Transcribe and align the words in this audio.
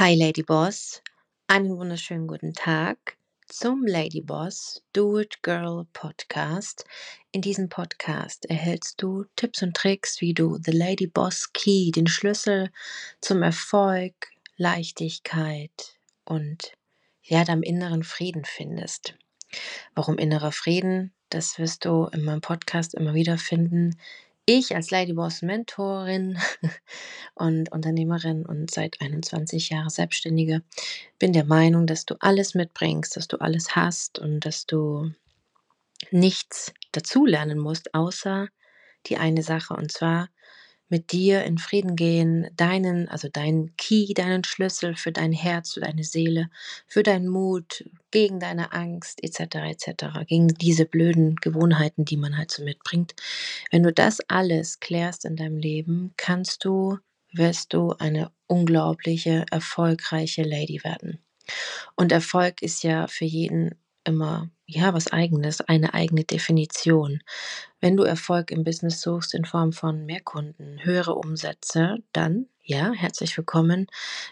Hi 0.00 0.14
Lady 0.14 0.44
Boss, 0.44 1.02
einen 1.48 1.76
wunderschönen 1.76 2.28
guten 2.28 2.54
Tag 2.54 3.18
zum 3.48 3.84
Lady 3.84 4.20
Boss 4.20 4.80
Do 4.92 5.18
It 5.18 5.42
Girl 5.42 5.88
Podcast. 5.92 6.84
In 7.32 7.40
diesem 7.40 7.68
Podcast 7.68 8.46
erhältst 8.48 9.02
du 9.02 9.24
Tipps 9.34 9.60
und 9.60 9.74
Tricks, 9.76 10.20
wie 10.20 10.34
du 10.34 10.56
The 10.62 10.70
Lady 10.70 11.08
Boss 11.08 11.52
Key, 11.52 11.90
den 11.90 12.06
Schlüssel 12.06 12.70
zum 13.20 13.42
Erfolg, 13.42 14.14
Leichtigkeit 14.56 15.98
und 16.24 16.74
ja, 17.24 17.42
deinem 17.42 17.64
inneren 17.64 18.04
Frieden 18.04 18.44
findest. 18.44 19.18
Warum 19.96 20.16
innerer 20.16 20.52
Frieden? 20.52 21.12
Das 21.28 21.58
wirst 21.58 21.84
du 21.84 22.04
in 22.12 22.22
meinem 22.22 22.40
Podcast 22.40 22.94
immer 22.94 23.14
wieder 23.14 23.36
finden. 23.36 23.98
Ich 24.50 24.74
als 24.74 24.90
Ladyboss 24.90 25.42
Mentorin 25.42 26.38
und 27.34 27.70
Unternehmerin 27.70 28.46
und 28.46 28.70
seit 28.70 28.98
21 29.02 29.68
Jahren 29.68 29.90
Selbstständige 29.90 30.62
bin 31.18 31.34
der 31.34 31.44
Meinung, 31.44 31.86
dass 31.86 32.06
du 32.06 32.14
alles 32.20 32.54
mitbringst, 32.54 33.14
dass 33.14 33.28
du 33.28 33.36
alles 33.42 33.76
hast 33.76 34.18
und 34.18 34.46
dass 34.46 34.64
du 34.64 35.12
nichts 36.10 36.72
dazulernen 36.92 37.58
musst, 37.58 37.92
außer 37.92 38.48
die 39.04 39.18
eine 39.18 39.42
Sache 39.42 39.74
und 39.74 39.92
zwar 39.92 40.30
mit 40.88 41.12
dir 41.12 41.44
in 41.44 41.58
Frieden 41.58 41.96
gehen, 41.96 42.48
deinen, 42.56 43.08
also 43.08 43.28
deinen 43.28 43.76
Key, 43.76 44.14
deinen 44.14 44.44
Schlüssel 44.44 44.96
für 44.96 45.12
dein 45.12 45.32
Herz, 45.32 45.74
für 45.74 45.80
deine 45.80 46.04
Seele, 46.04 46.50
für 46.86 47.02
deinen 47.02 47.28
Mut, 47.28 47.84
gegen 48.10 48.40
deine 48.40 48.72
Angst, 48.72 49.22
etc., 49.22 49.56
etc., 49.56 50.26
gegen 50.26 50.48
diese 50.48 50.86
blöden 50.86 51.36
Gewohnheiten, 51.36 52.04
die 52.04 52.16
man 52.16 52.36
halt 52.38 52.50
so 52.50 52.64
mitbringt. 52.64 53.14
Wenn 53.70 53.82
du 53.82 53.92
das 53.92 54.20
alles 54.28 54.80
klärst 54.80 55.24
in 55.24 55.36
deinem 55.36 55.58
Leben, 55.58 56.14
kannst 56.16 56.64
du, 56.64 56.98
wirst 57.32 57.74
du 57.74 57.92
eine 57.98 58.30
unglaubliche, 58.46 59.44
erfolgreiche 59.50 60.42
Lady 60.42 60.82
werden. 60.84 61.18
Und 61.96 62.12
Erfolg 62.12 62.62
ist 62.62 62.82
ja 62.82 63.06
für 63.06 63.24
jeden 63.24 63.74
immer 64.08 64.50
ja 64.66 64.92
was 64.94 65.12
eigenes, 65.12 65.60
eine 65.60 65.94
eigene 65.94 66.24
Definition. 66.24 67.22
Wenn 67.80 67.96
du 67.96 68.02
Erfolg 68.02 68.50
im 68.50 68.64
Business 68.64 69.00
suchst 69.00 69.34
in 69.34 69.44
Form 69.44 69.72
von 69.72 70.04
mehr 70.04 70.20
Kunden, 70.20 70.78
höhere 70.82 71.14
Umsätze, 71.14 71.98
dann 72.12 72.46
ja, 72.64 72.92
herzlich 72.92 73.34
willkommen. 73.38 73.86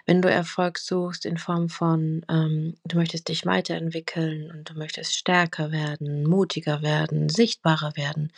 Wenn 0.04 0.20
du 0.20 0.28
Erfolg 0.28 0.78
suchst 0.78 1.24
in 1.24 1.38
Form 1.38 1.70
von, 1.70 2.22
ähm, 2.28 2.74
du 2.84 2.98
möchtest 2.98 3.28
dich 3.28 3.47
weiterentwickeln 3.47 4.50
und 4.50 4.69
du 4.69 4.74
möchtest 4.74 5.16
stärker 5.16 5.72
werden, 5.72 6.24
mutiger 6.24 6.82
werden, 6.82 7.30
sichtbarer 7.30 7.97
werden, 7.97 8.30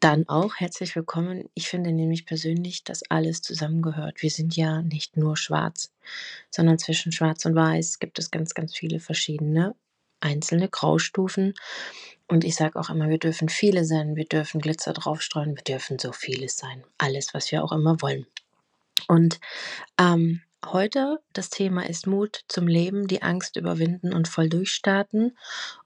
dann 0.00 0.28
auch 0.28 0.56
herzlich 0.56 0.96
willkommen. 0.96 1.48
Ich 1.54 1.68
finde 1.68 1.92
nämlich 1.92 2.26
persönlich, 2.26 2.82
dass 2.82 3.08
alles 3.08 3.40
zusammengehört. 3.40 4.20
Wir 4.20 4.30
sind 4.30 4.56
ja 4.56 4.82
nicht 4.82 5.16
nur 5.16 5.36
schwarz, 5.36 5.92
sondern 6.50 6.78
zwischen 6.78 7.12
schwarz 7.12 7.44
und 7.44 7.54
weiß 7.54 8.00
gibt 8.00 8.18
es 8.18 8.32
ganz, 8.32 8.52
ganz 8.52 8.76
viele 8.76 8.98
verschiedene 8.98 9.76
einzelne 10.20 10.68
Graustufen. 10.68 11.54
Und 12.26 12.44
ich 12.44 12.56
sage 12.56 12.78
auch 12.78 12.90
immer, 12.90 13.08
wir 13.08 13.18
dürfen 13.18 13.48
viele 13.48 13.84
sein, 13.84 14.16
wir 14.16 14.26
dürfen 14.26 14.60
Glitzer 14.60 14.92
draufstreuen, 14.92 15.56
wir 15.56 15.64
dürfen 15.64 15.98
so 15.98 16.12
vieles 16.12 16.56
sein. 16.56 16.84
Alles, 16.98 17.32
was 17.32 17.50
wir 17.50 17.64
auch 17.64 17.72
immer 17.72 18.00
wollen. 18.02 18.26
Und 19.06 19.40
ähm, 19.98 20.42
Heute 20.66 21.20
das 21.34 21.50
Thema 21.50 21.88
ist 21.88 22.08
Mut 22.08 22.40
zum 22.48 22.66
Leben, 22.66 23.06
die 23.06 23.22
Angst 23.22 23.56
überwinden 23.56 24.12
und 24.12 24.26
voll 24.26 24.48
durchstarten. 24.48 25.38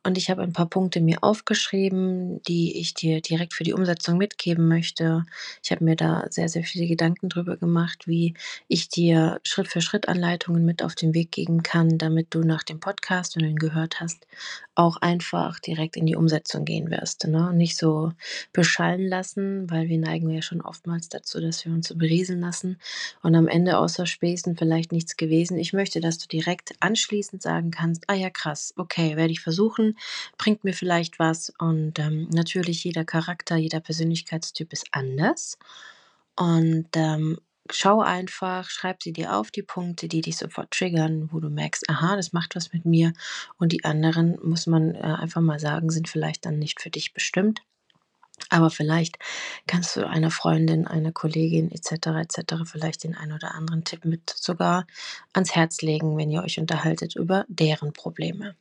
Und 0.04 0.18
ich 0.18 0.30
habe 0.30 0.42
ein 0.42 0.52
paar 0.52 0.68
Punkte 0.68 1.00
mir 1.00 1.18
aufgeschrieben, 1.22 2.42
die 2.42 2.78
ich 2.80 2.94
dir 2.94 3.20
direkt 3.20 3.54
für 3.54 3.62
die 3.62 3.72
Umsetzung 3.72 4.18
mitgeben 4.18 4.66
möchte. 4.66 5.24
Ich 5.62 5.70
habe 5.70 5.84
mir 5.84 5.94
da 5.94 6.26
sehr, 6.28 6.48
sehr 6.48 6.64
viele 6.64 6.88
Gedanken 6.88 7.28
drüber 7.28 7.56
gemacht, 7.56 8.08
wie 8.08 8.34
ich 8.66 8.88
dir 8.88 9.40
Schritt 9.44 9.68
für 9.68 9.80
Schritt 9.80 10.08
Anleitungen 10.08 10.64
mit 10.64 10.82
auf 10.82 10.96
den 10.96 11.14
Weg 11.14 11.30
geben 11.30 11.62
kann, 11.62 11.98
damit 11.98 12.34
du 12.34 12.40
nach 12.40 12.64
dem 12.64 12.80
Podcast, 12.80 13.36
wenn 13.36 13.44
du 13.44 13.50
ihn 13.50 13.56
gehört 13.56 14.00
hast, 14.00 14.26
auch 14.74 14.96
einfach 14.96 15.60
direkt 15.60 15.96
in 15.96 16.06
die 16.06 16.16
Umsetzung 16.16 16.64
gehen 16.64 16.90
wirst. 16.90 17.26
Ne? 17.28 17.52
Nicht 17.52 17.76
so 17.76 18.12
beschallen 18.52 19.06
lassen, 19.06 19.70
weil 19.70 19.88
wir 19.88 19.98
neigen 19.98 20.30
ja 20.30 20.42
schon 20.42 20.62
oftmals 20.62 21.10
dazu, 21.10 21.40
dass 21.40 21.64
wir 21.64 21.72
uns 21.72 21.88
so 21.88 21.94
berieseln 21.94 22.40
lassen 22.40 22.78
und 23.22 23.36
am 23.36 23.46
Ende 23.46 23.78
außer 23.78 24.06
Späßen 24.06 24.56
vielleicht 24.56 24.90
nichts 24.90 25.16
gewesen. 25.16 25.58
Ich 25.58 25.72
möchte, 25.72 26.00
dass 26.00 26.18
du 26.18 26.26
direkt 26.26 26.72
anschließend 26.80 27.42
sagen 27.42 27.70
kannst, 27.70 28.04
ah 28.08 28.14
ja, 28.14 28.30
krass, 28.30 28.72
okay, 28.76 29.16
werde 29.16 29.32
ich 29.32 29.40
versuchen, 29.40 29.91
bringt 30.38 30.64
mir 30.64 30.74
vielleicht 30.74 31.18
was. 31.18 31.52
Und 31.58 31.98
ähm, 31.98 32.28
natürlich 32.32 32.84
jeder 32.84 33.04
Charakter, 33.04 33.56
jeder 33.56 33.80
Persönlichkeitstyp 33.80 34.72
ist 34.72 34.86
anders. 34.92 35.58
Und 36.36 36.88
ähm, 36.94 37.38
schau 37.70 38.00
einfach, 38.00 38.68
schreib 38.70 39.02
sie 39.02 39.12
dir 39.12 39.36
auf, 39.36 39.50
die 39.50 39.62
Punkte, 39.62 40.08
die 40.08 40.20
dich 40.20 40.36
sofort 40.36 40.70
triggern, 40.70 41.28
wo 41.32 41.40
du 41.40 41.50
merkst, 41.50 41.88
aha, 41.88 42.16
das 42.16 42.32
macht 42.32 42.56
was 42.56 42.72
mit 42.72 42.84
mir. 42.84 43.12
Und 43.58 43.72
die 43.72 43.84
anderen, 43.84 44.38
muss 44.42 44.66
man 44.66 44.94
äh, 44.94 45.00
einfach 45.00 45.40
mal 45.40 45.60
sagen, 45.60 45.90
sind 45.90 46.08
vielleicht 46.08 46.46
dann 46.46 46.58
nicht 46.58 46.80
für 46.80 46.90
dich 46.90 47.12
bestimmt. 47.12 47.62
Aber 48.48 48.70
vielleicht 48.70 49.18
kannst 49.66 49.96
du 49.96 50.06
einer 50.06 50.30
Freundin, 50.30 50.86
einer 50.86 51.12
Kollegin 51.12 51.70
etc. 51.70 51.92
etc. 52.22 52.54
vielleicht 52.64 53.04
den 53.04 53.14
einen 53.14 53.32
oder 53.32 53.54
anderen 53.54 53.84
Tipp 53.84 54.04
mit 54.04 54.30
sogar 54.30 54.86
ans 55.32 55.54
Herz 55.54 55.80
legen, 55.82 56.16
wenn 56.16 56.30
ihr 56.30 56.42
euch 56.42 56.58
unterhaltet 56.58 57.14
über 57.16 57.44
deren 57.48 57.92
Probleme. 57.92 58.56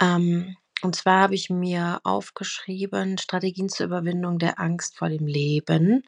Ähm, 0.00 0.56
und 0.82 0.94
zwar 0.94 1.22
habe 1.22 1.34
ich 1.34 1.48
mir 1.48 2.00
aufgeschrieben, 2.04 3.18
Strategien 3.18 3.68
zur 3.68 3.86
Überwindung 3.86 4.38
der 4.38 4.60
Angst 4.60 4.96
vor 4.96 5.08
dem 5.08 5.26
Leben. 5.26 6.02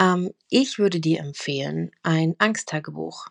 Ähm, 0.00 0.32
ich 0.48 0.78
würde 0.78 1.00
dir 1.00 1.20
empfehlen, 1.20 1.90
ein 2.02 2.36
Angsttagebuch 2.38 3.26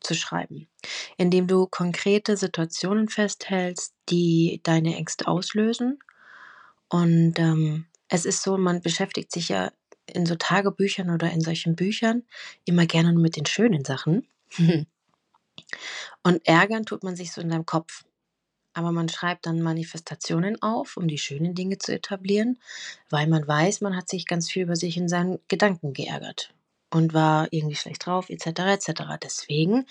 zu 0.00 0.14
schreiben, 0.14 0.68
in 1.16 1.30
dem 1.30 1.46
du 1.46 1.66
konkrete 1.66 2.36
Situationen 2.36 3.08
festhältst, 3.08 3.94
die 4.08 4.60
deine 4.62 4.96
Ängste 4.96 5.26
auslösen. 5.26 5.98
Und 6.88 7.38
ähm, 7.38 7.86
es 8.08 8.24
ist 8.24 8.42
so, 8.42 8.56
man 8.56 8.80
beschäftigt 8.80 9.32
sich 9.32 9.48
ja 9.48 9.72
in 10.06 10.26
so 10.26 10.36
Tagebüchern 10.36 11.10
oder 11.10 11.30
in 11.30 11.40
solchen 11.40 11.76
Büchern 11.76 12.22
immer 12.64 12.86
gerne 12.86 13.12
nur 13.12 13.22
mit 13.22 13.36
den 13.36 13.46
schönen 13.46 13.84
Sachen. 13.84 14.26
Und 16.22 16.46
ärgern 16.46 16.84
tut 16.86 17.02
man 17.02 17.16
sich 17.16 17.32
so 17.32 17.40
in 17.40 17.48
deinem 17.48 17.66
Kopf. 17.66 18.04
Aber 18.74 18.92
man 18.92 19.08
schreibt 19.08 19.46
dann 19.46 19.62
Manifestationen 19.62 20.60
auf, 20.62 20.96
um 20.96 21.08
die 21.08 21.18
schönen 21.18 21.54
Dinge 21.54 21.78
zu 21.78 21.92
etablieren, 21.92 22.58
weil 23.08 23.26
man 23.26 23.46
weiß, 23.46 23.80
man 23.80 23.96
hat 23.96 24.08
sich 24.08 24.26
ganz 24.26 24.50
viel 24.50 24.64
über 24.64 24.76
sich 24.76 24.96
in 24.96 25.08
seinen 25.08 25.38
Gedanken 25.48 25.92
geärgert 25.92 26.52
und 26.90 27.14
war 27.14 27.48
irgendwie 27.52 27.76
schlecht 27.76 28.06
drauf, 28.06 28.28
etc. 28.30 28.46
etc. 28.46 29.02
Deswegen 29.22 29.86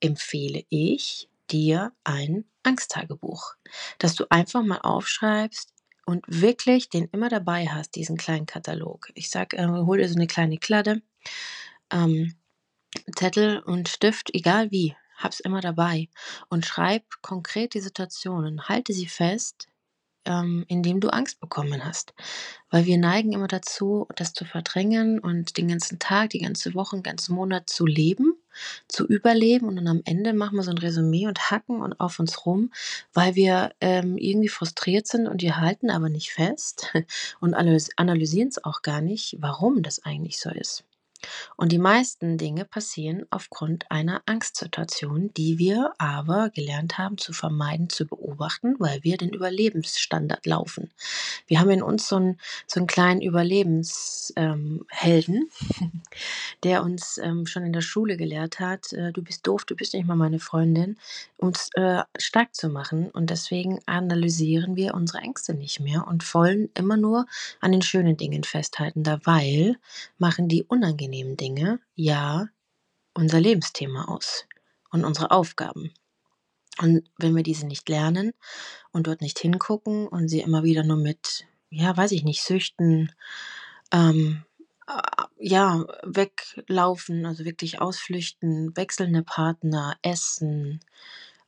empfehle 0.00 0.64
ich 0.68 1.28
dir 1.50 1.92
ein 2.04 2.44
Angsttagebuch, 2.62 3.54
dass 3.98 4.14
du 4.14 4.26
einfach 4.30 4.62
mal 4.62 4.80
aufschreibst, 4.80 5.72
und 6.06 6.24
wirklich 6.28 6.88
den 6.88 7.08
immer 7.12 7.28
dabei 7.28 7.66
hast, 7.66 7.96
diesen 7.96 8.16
kleinen 8.16 8.46
Katalog. 8.46 9.10
Ich 9.14 9.28
sag, 9.28 9.52
äh, 9.54 9.66
hol 9.66 9.98
dir 9.98 10.08
so 10.08 10.14
eine 10.14 10.28
kleine 10.28 10.56
Kladde, 10.56 11.02
ähm, 11.90 12.36
Zettel 13.16 13.58
und 13.58 13.88
Stift, 13.88 14.30
egal 14.32 14.70
wie, 14.70 14.96
hab's 15.16 15.40
immer 15.40 15.60
dabei 15.60 16.08
und 16.48 16.66
schreib 16.66 17.04
konkret 17.22 17.74
die 17.74 17.80
Situationen, 17.80 18.68
halte 18.68 18.92
sie 18.92 19.06
fest, 19.06 19.68
ähm, 20.26 20.64
indem 20.68 21.00
du 21.00 21.08
Angst 21.08 21.40
bekommen 21.40 21.84
hast. 21.84 22.12
Weil 22.70 22.84
wir 22.84 22.98
neigen 22.98 23.32
immer 23.32 23.48
dazu, 23.48 24.06
das 24.16 24.34
zu 24.34 24.44
verdrängen 24.44 25.18
und 25.20 25.56
den 25.56 25.68
ganzen 25.68 25.98
Tag, 25.98 26.30
die 26.30 26.40
ganze 26.40 26.74
Woche, 26.74 26.96
den 26.96 27.02
ganzen 27.02 27.34
Monat 27.34 27.70
zu 27.70 27.86
leben, 27.86 28.34
zu 28.88 29.06
überleben 29.06 29.68
und 29.68 29.76
dann 29.76 29.88
am 29.88 30.02
Ende 30.04 30.32
machen 30.32 30.56
wir 30.56 30.62
so 30.62 30.70
ein 30.70 30.78
Resümee 30.78 31.26
und 31.26 31.50
hacken 31.50 31.80
und 31.82 32.00
auf 32.00 32.18
uns 32.18 32.44
rum, 32.44 32.72
weil 33.12 33.34
wir 33.34 33.72
ähm, 33.80 34.16
irgendwie 34.18 34.48
frustriert 34.48 35.06
sind 35.06 35.28
und 35.28 35.42
wir 35.42 35.58
halten 35.58 35.90
aber 35.90 36.08
nicht 36.08 36.32
fest 36.32 36.92
und 37.40 37.54
analysieren 37.54 38.48
es 38.48 38.62
auch 38.64 38.82
gar 38.82 39.00
nicht, 39.00 39.36
warum 39.40 39.82
das 39.82 40.04
eigentlich 40.04 40.40
so 40.40 40.50
ist. 40.50 40.84
Und 41.56 41.72
die 41.72 41.78
meisten 41.78 42.38
Dinge 42.38 42.64
passieren 42.64 43.26
aufgrund 43.30 43.90
einer 43.90 44.22
Angstsituation, 44.26 45.32
die 45.34 45.58
wir 45.58 45.92
aber 45.98 46.50
gelernt 46.50 46.98
haben 46.98 47.18
zu 47.18 47.32
vermeiden, 47.32 47.88
zu 47.88 48.06
beobachten, 48.06 48.76
weil 48.78 49.02
wir 49.02 49.16
den 49.16 49.30
Überlebensstandard 49.30 50.46
laufen. 50.46 50.90
Wir 51.46 51.60
haben 51.60 51.70
in 51.70 51.82
uns 51.82 52.08
so 52.08 52.16
einen, 52.16 52.40
so 52.66 52.80
einen 52.80 52.86
kleinen 52.86 53.20
Überlebenshelden, 53.22 54.36
ähm, 54.36 55.50
der 56.62 56.82
uns 56.82 57.18
ähm, 57.18 57.46
schon 57.46 57.64
in 57.64 57.72
der 57.72 57.80
Schule 57.80 58.16
gelehrt 58.16 58.60
hat, 58.60 58.92
äh, 58.92 59.12
du 59.12 59.22
bist 59.22 59.46
doof, 59.46 59.64
du 59.64 59.76
bist 59.76 59.94
nicht 59.94 60.06
mal 60.06 60.16
meine 60.16 60.38
Freundin, 60.38 60.96
uns 61.36 61.70
äh, 61.74 62.02
stark 62.18 62.54
zu 62.54 62.68
machen. 62.68 63.10
Und 63.10 63.30
deswegen 63.30 63.80
analysieren 63.86 64.76
wir 64.76 64.94
unsere 64.94 65.18
Ängste 65.18 65.54
nicht 65.54 65.80
mehr 65.80 66.06
und 66.06 66.34
wollen 66.34 66.70
immer 66.74 66.96
nur 66.96 67.26
an 67.60 67.72
den 67.72 67.82
schönen 67.82 68.16
Dingen 68.16 68.44
festhalten, 68.44 69.02
da 69.02 69.20
weil 69.24 69.76
machen 70.18 70.48
die 70.48 70.64
unangenehm 70.64 71.15
unangenehmen 71.16 71.36
Dinge 71.36 71.80
ja 71.94 72.48
unser 73.14 73.40
Lebensthema 73.40 74.06
aus 74.06 74.46
und 74.90 75.04
unsere 75.04 75.30
Aufgaben. 75.30 75.92
Und 76.78 77.08
wenn 77.16 77.34
wir 77.34 77.42
diese 77.42 77.66
nicht 77.66 77.88
lernen 77.88 78.32
und 78.92 79.06
dort 79.06 79.22
nicht 79.22 79.38
hingucken 79.38 80.06
und 80.06 80.28
sie 80.28 80.40
immer 80.40 80.62
wieder 80.62 80.84
nur 80.84 80.98
mit, 80.98 81.46
ja, 81.70 81.96
weiß 81.96 82.12
ich 82.12 82.22
nicht, 82.22 82.42
Süchten, 82.42 83.12
ähm, 83.92 84.44
äh, 84.86 85.22
ja, 85.38 85.86
weglaufen, 86.02 87.24
also 87.24 87.46
wirklich 87.46 87.80
ausflüchten, 87.80 88.76
wechselnde 88.76 89.22
Partner, 89.22 89.96
Essen, 90.02 90.80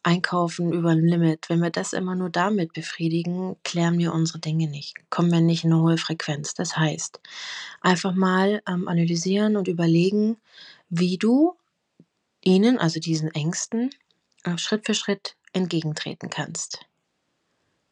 Einkaufen 0.08 0.72
über 0.72 0.94
Limit. 0.94 1.50
Wenn 1.50 1.60
wir 1.60 1.70
das 1.70 1.93
immer 1.93 2.14
nur 2.16 2.31
damit 2.31 2.72
befriedigen, 2.72 3.56
klären 3.64 3.99
wir 3.99 4.14
unsere 4.14 4.38
Dinge 4.40 4.66
nicht, 4.69 4.94
kommen 5.10 5.31
wir 5.31 5.40
nicht 5.43 5.64
in 5.64 5.70
'ne 5.70 5.81
hohe 5.82 5.99
Frequenz. 5.99 6.55
Das 6.55 6.76
heißt, 6.78 7.20
einfach 7.82 8.14
mal, 8.14 8.62
ähm, 8.69 8.88
analysieren 8.88 9.56
und 9.58 9.69
überlegen, 9.69 10.38
wie 10.90 11.19
du 11.19 11.55
ihnen, 12.44 12.78
also 12.78 13.00
diesen 13.00 13.31
Ängsten, 13.34 13.90
äh, 14.44 14.58
Schritt 14.58 14.87
für 14.87 14.94
Schritt 14.94 15.37
entgegentreten 15.55 16.31
kannst. 16.31 16.87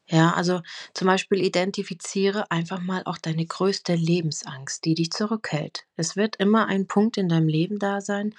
Ja, 0.09 0.35
also 0.35 0.61
zum 0.95 1.07
Beispiel 1.09 1.45
identifiziere 1.45 2.51
einfach 2.53 2.81
mal 2.81 3.03
auch 3.07 3.19
deine 3.19 3.45
größte 3.45 3.95
Lebensangst, 3.97 4.85
die 4.85 4.95
dich 4.95 5.11
zurückhält. 5.11 5.85
Es 5.97 6.15
wird 6.15 6.37
immer 6.37 6.67
ein 6.69 6.87
Punkt 6.87 7.17
in 7.17 7.29
deinem 7.29 7.49
Leben 7.49 7.79
da 7.81 8.01
sein, 8.01 8.33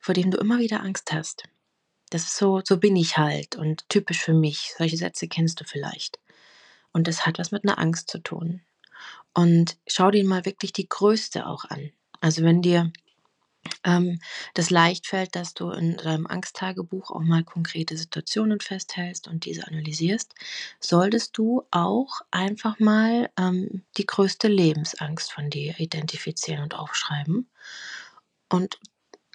vor 0.00 0.14
dem 0.14 0.30
du 0.32 0.38
immer 0.38 0.58
wieder 0.58 0.82
Angst 0.82 1.12
hast. 1.12 1.44
Das 2.12 2.24
ist 2.24 2.36
so 2.36 2.60
so 2.64 2.76
bin 2.78 2.96
ich 2.96 3.18
halt 3.18 3.54
und 3.56 3.88
typisch 3.88 4.20
für 4.20 4.34
mich. 4.34 4.72
Solche 4.76 4.96
Sätze 4.96 5.28
kennst 5.28 5.60
du 5.60 5.64
vielleicht. 5.64 6.18
Und 6.92 7.08
das 7.08 7.26
hat 7.26 7.38
was 7.38 7.52
mit 7.52 7.64
'ner 7.64 7.78
Angst 7.78 8.10
zu 8.10 8.18
tun. 8.20 8.62
Und 9.34 9.78
schau 9.88 10.10
dir 10.12 10.24
mal 10.26 10.44
wirklich 10.46 10.72
die 10.72 10.88
größte 10.88 11.46
auch 11.46 11.64
an. 11.66 11.92
Also, 12.20 12.42
wenn 12.44 12.62
dir, 12.62 12.92
ähm, 13.84 14.20
das 14.54 14.70
leicht 14.70 15.06
fällt, 15.08 15.36
dass 15.36 15.54
du 15.54 15.70
in 15.70 15.96
deinem 15.98 16.26
Angsttagebuch 16.28 17.10
auch 17.12 17.22
mal 17.22 17.44
konkrete 17.44 17.96
Situationen 17.98 18.60
festhältst 18.60 19.28
und 19.28 19.44
diese 19.46 19.66
analysierst, 19.68 20.34
solltest 20.80 21.38
du 21.38 21.64
auch 21.72 22.22
einfach 22.32 22.78
mal, 22.80 23.30
ähm, 23.38 23.84
die 23.98 24.06
größte 24.06 24.48
Lebensangst 24.48 25.32
von 25.32 25.50
dir 25.50 25.78
identifizieren 25.80 26.62
und 26.64 26.74
aufschreiben 26.76 27.48
und 28.52 28.78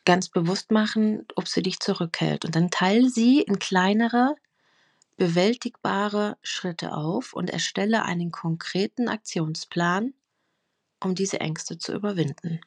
ganz 0.05 0.29
bewusst 0.29 0.71
machen, 0.71 1.25
ob 1.35 1.47
sie 1.47 1.63
dich 1.63 1.79
zurückhält. 1.79 2.45
Und 2.45 2.55
dann 2.55 2.71
teile 2.71 3.09
sie 3.09 3.41
in 3.41 3.59
kleinere, 3.59 4.35
bewältigbare 5.17 6.37
Schritte 6.43 6.93
auf 6.93 7.33
und 7.33 7.49
erstelle 7.51 8.03
einen 8.05 8.31
konkreten 8.31 9.09
Aktionsplan, 9.09 10.13
um 11.03 11.15
diese 11.15 11.39
Ängste 11.41 11.77
zu 11.79 11.93
überwinden. 11.93 12.61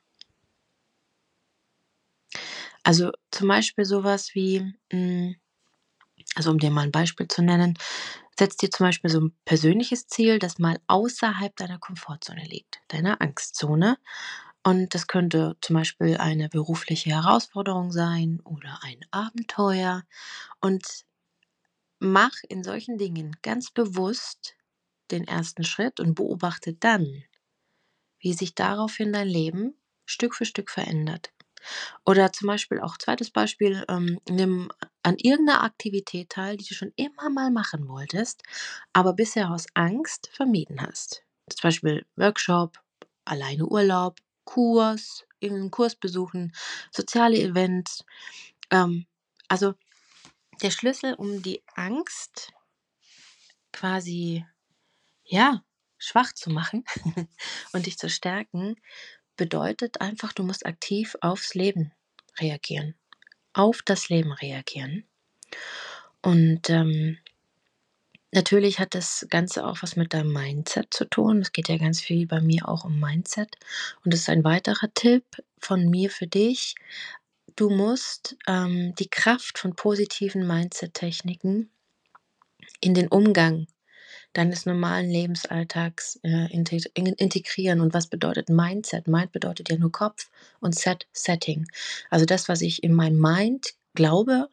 Also, 2.87 3.11
zum 3.31 3.49
Beispiel 3.49 3.84
so 3.84 4.05
was 4.05 4.34
wie, 4.34 4.75
hm 4.93 5.37
also, 6.37 6.50
um 6.52 6.58
dir 6.58 6.70
mal 6.70 6.84
'n 6.87 6.93
Beispiel 6.93 7.29
zu 7.29 7.43
nennen, 7.43 7.75
setz 8.38 8.56
dir 8.56 8.70
zum 8.70 8.87
Beispiel 8.87 9.11
so 9.11 9.19
'n 9.20 9.34
persönliches 9.46 10.06
Ziel, 10.08 10.38
das 10.38 10.58
mal 10.58 10.81
außerhalb 10.88 11.56
deiner 11.56 11.79
Komfortzone 11.79 12.44
liegt, 12.44 12.81
deiner 12.88 13.20
Angstzone. 13.23 13.99
Und 14.66 14.94
das 14.94 15.06
könnte 15.06 15.56
zum 15.60 15.75
Beispiel 15.76 16.16
eine 16.16 16.49
berufliche 16.49 17.10
Herausforderung 17.10 17.93
sein 17.93 18.40
oder 18.44 18.78
ein 18.82 19.00
Abenteuer. 19.10 20.02
Und 20.60 20.84
mach 22.00 22.32
in 22.49 22.64
solchen 22.64 22.99
Dingen 22.99 23.37
ganz 23.43 23.70
bewusst 23.72 24.55
den 25.10 25.25
1. 25.25 25.64
Schritt 25.64 26.00
und 26.00 26.14
beobachte 26.14 26.75
dann, 26.75 27.25
wie 28.20 28.34
sich 28.34 28.55
daraufhin 28.55 29.12
dein 29.12 29.28
Leben 29.28 29.75
Stück 30.06 30.34
für 30.37 30.46
Stück 30.46 30.70
verändert. 30.70 31.32
Oder 32.06 32.32
zum 32.32 32.49
Beispiel 32.49 32.81
auch 32.81 32.99
zweites 32.99 33.31
Beispiel, 33.31 33.84
ähm, 33.88 34.20
nimm 34.28 34.70
an 35.02 35.16
irgend 35.19 35.46
'ner 35.49 35.62
Aktivität 35.64 36.31
teil, 36.31 36.56
die 36.58 36.66
du 36.66 36.75
schon 36.75 36.93
immer 36.96 37.31
mal 37.31 37.50
machen 37.50 37.88
wolltest, 37.88 38.43
aber 38.94 39.14
bisher 39.14 39.50
aus 39.52 39.66
Angst 39.75 40.31
vermieden 40.32 40.81
hast. 40.82 41.25
Zum 41.50 41.62
Beispiel 41.69 42.06
Workshop, 42.16 42.78
alleine 43.26 43.66
Urlaub, 43.66 44.19
Kurs, 44.53 45.25
irgend 45.41 45.62
'n 45.67 45.71
Kurs 45.71 45.95
besuchen, 45.97 46.53
soziale 46.93 47.39
Events. 47.39 48.05
Ähm, 48.71 49.06
also, 49.49 49.75
der 50.62 50.71
Schlüssel, 50.73 51.15
um 51.15 51.43
die 51.43 51.62
Angst 51.77 52.53
quasi, 53.73 54.45
ja, 55.25 55.65
schwach 55.99 56.33
zu 56.35 56.50
machen 56.50 56.85
und 57.73 57.87
dich 57.87 57.99
zu 57.99 58.11
stärken, 58.11 58.77
bedeutet 59.37 60.00
einfach, 60.00 60.33
du 60.33 60.45
musst 60.45 60.67
aktiv 60.67 61.17
aufs 61.23 61.55
Leben 61.55 61.93
reagieren 62.41 62.97
auf 63.55 63.83
das 63.83 64.09
Leben 64.09 64.33
reagieren. 64.33 65.09
Und, 66.23 66.69
ähm, 66.71 67.19
natürlich 68.33 68.79
hat 68.79 68.95
das 68.95 69.27
Ganze 69.31 69.67
auch 69.67 69.83
was 69.83 69.97
mit 69.97 70.15
deinem 70.15 70.33
Mindset 70.33 70.93
zu 70.93 71.05
tun. 71.05 71.41
Es 71.41 71.53
geht 71.53 71.69
ja 71.69 71.79
ganz 71.79 72.01
viel 72.01 72.27
bei 72.27 72.41
mir 72.41 72.69
auch 72.69 72.85
um 72.85 72.99
Mindset. 72.99 73.57
Und 74.05 74.13
das 74.13 74.21
ist 74.21 74.29
ein 74.29 74.45
weiterer 74.45 74.93
Tipp 74.95 75.25
von 75.59 75.89
mir 75.89 76.11
für 76.11 76.27
dich. 76.27 76.75
Du 77.57 77.71
musst, 77.71 78.37
ähm, 78.47 78.95
die 78.97 79.09
Kraft 79.09 79.59
von 79.59 79.75
positiven 79.75 80.47
Mindset-Techniken 80.47 81.71
in 82.81 82.95
den 82.95 83.09
Umgang 83.09 83.67
deines 84.33 84.67
normalen 84.67 85.11
Lebensalltags, 85.11 86.21
äh, 86.23 86.53
inte 86.53 86.79
in 86.95 87.07
integrieren. 87.07 87.81
Und 87.81 87.95
was 87.95 88.07
bedeutet 88.09 88.49
Mindset? 88.49 89.09
Mind 89.09 89.33
bedeutet 89.33 89.71
ja 89.71 89.77
nur 89.77 89.91
Kopf 89.91 90.31
und 90.61 90.75
Set 90.75 91.09
Setting. 91.13 91.67
Also, 92.11 92.27
das, 92.27 92.49
was 92.49 92.61
ich 92.61 92.85
in 92.85 92.95
meinem 92.95 93.19
Mind 93.19 93.75
glaube, 93.95 94.49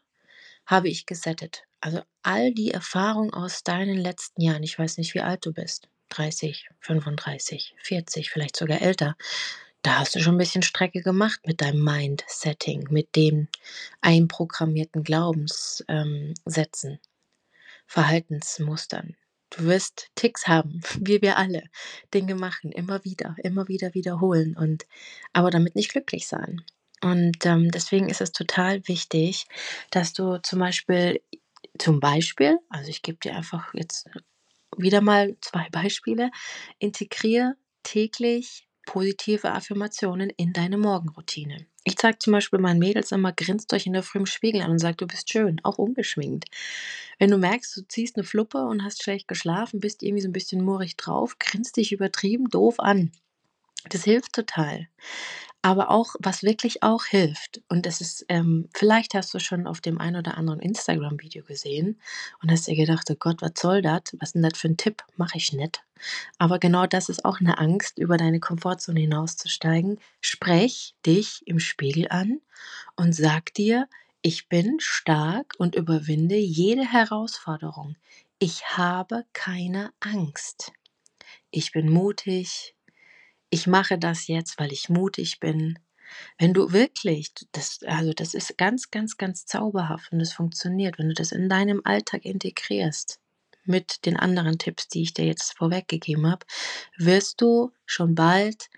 habe 0.65 0.89
ich 0.89 1.05
gesettet. 1.05 1.63
Also, 1.81 2.01
all 2.25 2.53
die 2.53 2.71
Erfahrung 2.71 3.33
aus 3.33 3.63
deinen 3.63 3.97
letzten 3.97 4.41
Jahren, 4.41 4.63
ich 4.63 4.77
weiß 4.79 4.97
nicht, 4.97 5.13
wie 5.15 5.21
alt 5.21 5.45
du 5.45 5.53
bist, 5.53 5.87
30, 6.09 6.67
35, 6.79 7.75
40, 7.81 8.29
vielleicht 8.31 8.55
sogar 8.57 8.81
älter. 8.81 9.15
Da 9.83 9.99
hast 9.99 10.15
du 10.15 10.19
schon 10.21 10.35
'n 10.35 10.39
bisschen 10.39 10.63
Strecke 10.63 11.01
gemacht 11.01 11.41
mit 11.45 11.61
deinem 11.61 11.83
Mind-Setting, 11.83 12.87
mit 12.91 13.15
den 13.15 13.49
einprogrammierten 14.01 15.03
Glaubens 15.03 15.83
ähm, 15.89 16.33
Sätzen, 16.45 16.99
Verhaltensmustern. 17.87 19.15
Du 19.51 19.65
wirst 19.65 20.09
Ticks 20.15 20.47
haben, 20.47 20.81
wie 20.99 21.21
wir 21.21 21.37
alle. 21.37 21.63
Dinge 22.13 22.35
machen, 22.35 22.71
immer 22.71 23.03
wieder, 23.05 23.35
immer 23.43 23.67
wieder 23.67 23.93
wiederholen 23.93 24.55
und 24.57 24.85
aber 25.33 25.51
damit 25.51 25.75
nicht 25.75 25.91
glücklich 25.91 26.27
sein. 26.27 26.61
Und, 27.01 27.45
ähm, 27.45 27.71
deswegen 27.71 28.09
ist 28.09 28.21
es 28.21 28.31
total 28.31 28.87
wichtig, 28.87 29.45
dass 29.91 30.13
du 30.13 30.37
zum 30.41 30.59
Beispiel 30.59 31.21
zum 31.79 31.99
Beispiel, 31.99 32.59
also, 32.69 32.89
ich 32.89 33.01
gebe 33.01 33.17
dir 33.19 33.35
einfach 33.35 33.73
jetzt 33.73 34.07
wieder 34.77 35.01
mal 35.01 35.37
2 35.41 35.69
Beispiele, 35.71 36.31
integriere 36.79 37.55
täglich 37.83 38.67
positive 38.87 39.51
Affirmationen 39.53 40.29
in 40.37 40.53
deine 40.53 40.77
Morgenroutine. 40.77 41.67
Ich 41.85 41.95
sage 41.99 42.19
zum 42.19 42.33
Beispiel 42.33 42.59
meinen 42.59 42.79
Mädels 42.79 43.11
immer: 43.13 43.33
„Grinst 43.33 43.73
euch 43.73 43.87
in 43.87 43.93
der 43.93 44.03
Früh 44.03 44.19
im 44.19 44.25
Spiegel 44.27 44.61
an 44.63 44.71
und 44.71 44.79
sagt, 44.79 45.01
du 45.01 45.07
bist 45.07 45.31
schön“, 45.31 45.61
auch 45.63 45.77
ungeschminkt. 45.79 46.45
Wenn 47.19 47.31
du 47.31 47.37
merkst, 47.39 47.77
du 47.77 47.83
ziehst 47.87 48.17
'ne 48.17 48.23
Fluppe 48.25 48.65
und 48.65 48.83
hast 48.83 49.03
schlecht 49.03 49.27
geschlafen, 49.29 49.79
bist 49.81 50.03
irgendwie 50.03 50.21
so 50.23 50.29
'n 50.29 50.33
bisschen 50.33 50.63
murrig 50.63 50.97
drauf, 50.97 51.37
grinst 51.39 51.77
dich 51.77 51.91
übertrieben 51.93 52.49
doof 52.49 52.79
an. 52.79 53.11
Das 53.91 54.03
hilft 54.03 54.33
total. 54.33 54.87
Aber 55.63 55.91
auch 55.91 56.15
was 56.19 56.43
wirklich 56.43 56.83
auch 56.83 57.05
hilft, 57.05 57.61
und 57.69 57.85
das 57.85 58.01
ist, 58.01 58.25
ähm 58.29 58.69
vielleicht 58.75 59.13
hast 59.15 59.33
du 59.33 59.39
schon 59.39 59.67
auf 59.67 59.81
dem 59.81 59.99
einen 59.99 60.17
oder 60.17 60.37
anderen 60.37 60.59
Instagram-Video 60.61 61.43
gesehen 61.45 61.99
und 62.41 62.51
hast 62.51 62.67
dir 62.67 62.75
gedacht: 62.75 63.09
„Oh 63.11 63.15
Gott, 63.19 63.41
was 63.41 63.53
soll 63.57 63.81
das? 63.81 64.03
Was 64.19 64.35
'n 64.35 64.43
das 64.43 64.57
für 64.59 64.67
'n 64.69 64.77
Tipp? 64.77 65.03
Mache 65.17 65.37
ich 65.37 65.53
nicht.“ 65.53 65.83
Aber 66.39 66.59
genau 66.59 66.87
das 66.87 67.09
ist 67.09 67.25
auch 67.25 67.41
'ne 67.41 67.57
Angst, 67.59 67.99
über 67.99 68.17
deine 68.17 68.39
Komfortzone 68.41 69.01
hinauszusteigen. 69.01 69.99
Sprech 70.21 70.95
dich 71.05 71.43
im 71.47 71.59
Spiegel 71.59 72.07
an 72.09 72.41
und 72.97 73.13
sag 73.15 73.53
dir: 73.55 73.89
„Ich 74.23 74.49
bin 74.49 74.77
stark 74.79 75.55
und 75.59 75.75
überwinde 75.75 76.37
jede 76.37 76.85
Herausforderung. 76.91 77.97
Ich 78.39 78.65
habe 78.77 79.25
keine 79.33 79.93
Angst. 80.01 80.73
Ich 81.51 81.71
bin 81.73 81.89
mutig. 81.89 82.74
Ich 83.55 83.67
mache 83.67 83.97
das 83.97 84.27
jetzt, 84.27 84.59
weil 84.59 84.73
ich 84.73 84.89
mutig 84.89 85.39
bin.“ 85.39 85.79
Wenn 86.37 86.53
du 86.53 86.73
wirklich 86.73 87.31
das 87.53 87.79
also, 87.85 88.11
das 88.11 88.33
ist 88.33 88.57
ganz, 88.57 88.91
ganz, 88.91 89.15
ganz 89.15 89.45
zauberhaft 89.45 90.11
und 90.11 90.19
es 90.19 90.33
funktioniert, 90.33 90.99
wenn 90.99 91.07
du 91.07 91.13
das 91.13 91.31
in 91.31 91.47
deinem 91.47 91.79
Alltag 91.85 92.25
integrierst 92.25 93.21
mit 93.63 94.05
den 94.05 94.17
anderen 94.17 94.57
Tipps, 94.57 94.89
die 94.89 95.03
ich 95.03 95.13
dir 95.13 95.23
jetzt 95.25 95.55
vorweggegeben 95.57 96.27
habe, 96.29 96.45
wirst 96.97 97.39
du 97.39 97.71
schon 97.85 98.13
bald 98.13 98.69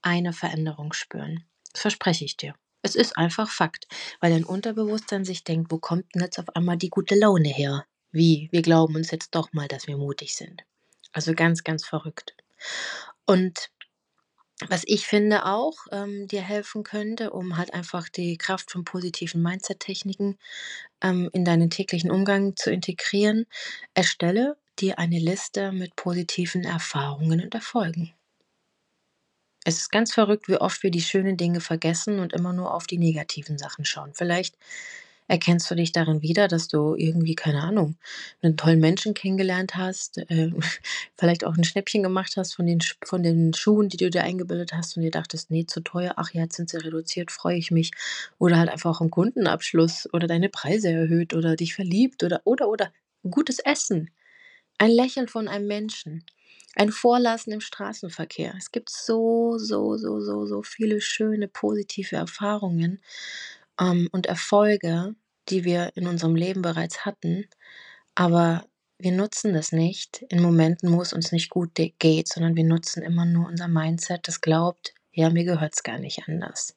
eine 0.00 0.32
Veränderung 0.32 0.94
spüren. 0.94 1.44
Das 1.74 1.82
verspreche 1.82 2.24
ich 2.24 2.38
dir. 2.38 2.54
Es 2.80 2.94
ist 2.94 3.18
einfach 3.18 3.50
Fakt, 3.50 3.86
weil 4.20 4.32
dein 4.32 4.44
Unterbewusstsein 4.44 5.26
sich 5.26 5.44
denkt: 5.44 5.70
„Wo 5.70 5.76
kommt 5.78 6.06
'n 6.16 6.22
jetzt 6.22 6.38
auf 6.38 6.56
einmal 6.56 6.78
die 6.78 6.88
gute 6.90 7.16
Laune 7.16 7.50
her? 7.50 7.84
Wie, 8.12 8.48
wir 8.50 8.62
glauben 8.62 8.96
uns 8.96 9.10
jetzt 9.10 9.34
doch 9.34 9.52
mal, 9.52 9.68
dass 9.68 9.86
wir 9.88 9.98
mutig 9.98 10.36
sind.“ 10.36 10.62
Also, 11.12 11.34
ganz, 11.34 11.64
ganz 11.64 11.84
verrückt. 11.86 12.34
Und 13.26 13.70
was 14.68 14.82
ich 14.86 15.06
finde 15.06 15.46
auch, 15.46 15.74
ähm, 15.92 16.26
dir 16.28 16.42
helfen 16.42 16.82
könnte, 16.84 17.30
um 17.30 17.56
halt 17.56 17.72
einfach 17.74 18.08
die 18.08 18.36
Kraft 18.38 18.70
von 18.70 18.84
positiven 18.84 19.42
Mindset-Techniken, 19.42 20.38
ähm, 21.02 21.30
in 21.32 21.44
deinen 21.44 21.70
täglichen 21.70 22.10
Umgang 22.10 22.56
zu 22.56 22.70
integrieren: 22.70 23.46
Erstelle 23.94 24.56
dir 24.80 24.98
eine 24.98 25.18
Liste 25.18 25.72
mit 25.72 25.96
positiven 25.96 26.64
Erfahrungen 26.64 27.42
und 27.42 27.54
Erfolgen. 27.54 28.14
Es 29.64 29.76
ist 29.78 29.90
ganz 29.90 30.12
verrückt, 30.14 30.48
wie 30.48 30.56
oft 30.56 30.82
wir 30.84 30.90
die 30.90 31.00
schönen 31.02 31.36
Dinge 31.36 31.60
vergessen 31.60 32.18
und 32.20 32.32
immer 32.32 32.52
nur 32.52 32.74
auf 32.74 32.86
die 32.86 32.98
negativen 32.98 33.58
Sachen 33.58 33.84
schauen. 33.84 34.12
Vielleicht 34.14 34.56
erkennst 35.28 35.70
du 35.70 35.74
dich 35.74 35.92
darin 35.92 36.22
wieder, 36.22 36.48
dass 36.48 36.68
du 36.68 36.94
irgendwie, 36.94 37.34
keine 37.34 37.62
Ahnung, 37.62 37.96
einen 38.42 38.56
tollen 38.56 38.80
Menschen 38.80 39.14
kennengelernt 39.14 39.76
hast, 39.76 40.18
äh, 40.18 40.50
vielleicht 41.16 41.44
auch 41.44 41.56
ein 41.56 41.64
Schnäppchen 41.64 42.02
gemacht 42.02 42.34
hast 42.36 42.54
von 42.54 42.66
den, 42.66 42.80
von 43.04 43.22
den 43.22 43.54
Schuhen, 43.54 43.88
die 43.88 43.96
du 43.96 44.10
dir 44.10 44.22
eingebildet 44.24 44.72
hast 44.72 44.96
und 44.96 45.02
dir 45.02 45.10
dachtest, 45.10 45.50
nee, 45.50 45.66
zu 45.66 45.80
teuer, 45.80 46.14
ach 46.16 46.30
ja, 46.32 46.42
jetzt 46.42 46.56
sind 46.56 46.70
sie 46.70 46.78
reduziert, 46.78 47.30
freue 47.30 47.56
ich 47.56 47.70
mich. 47.70 47.92
Oder 48.38 48.58
halt 48.58 48.68
einfach 48.68 48.96
auch 48.96 49.00
einen 49.00 49.10
Kundenabschluss 49.10 50.08
oder 50.12 50.26
deine 50.26 50.48
Preise 50.48 50.90
erhöht 50.90 51.34
oder 51.34 51.56
dich 51.56 51.74
verliebt 51.74 52.22
oder, 52.24 52.42
oder, 52.44 52.68
oder 52.68 52.92
gutes 53.30 53.58
Essen. 53.58 54.10
Ein 54.78 54.90
Lächeln 54.90 55.28
von 55.28 55.48
einem 55.48 55.66
Menschen. 55.66 56.24
Ein 56.74 56.90
Vorlassen 56.90 57.52
im 57.52 57.60
Straßenverkehr. 57.60 58.54
Es 58.56 58.72
gibt 58.72 58.88
so, 58.90 59.58
so, 59.58 59.96
so, 59.96 60.20
so, 60.20 60.46
so 60.46 60.62
viele 60.62 61.00
schöne 61.00 61.46
positive 61.46 62.16
Erfahrungen 62.16 63.00
ähm, 63.82 64.08
und 64.12 64.26
Erfolge, 64.26 65.14
die 65.48 65.64
wir 65.64 65.92
in 65.96 66.06
unserem 66.06 66.36
Leben 66.36 66.62
bereits 66.62 67.04
hatten, 67.04 67.46
aber 68.14 68.64
wir 68.98 69.12
nutzen 69.12 69.52
das 69.52 69.72
nicht 69.72 70.24
in 70.28 70.40
Momenten, 70.40 70.92
wo 70.92 71.02
es 71.02 71.12
uns 71.12 71.32
nicht 71.32 71.50
gut 71.50 71.72
geht, 71.74 72.28
sondern 72.28 72.54
wir 72.54 72.64
nutzen 72.64 73.02
immer 73.02 73.24
nur 73.24 73.48
unser 73.48 73.66
Mindset, 73.66 74.28
das 74.28 74.40
glaubt, 74.40 74.94
ja, 75.12 75.28
mir 75.30 75.44
gehört 75.44 75.74
es 75.74 75.82
gar 75.82 75.98
nicht 75.98 76.28
anders. 76.28 76.76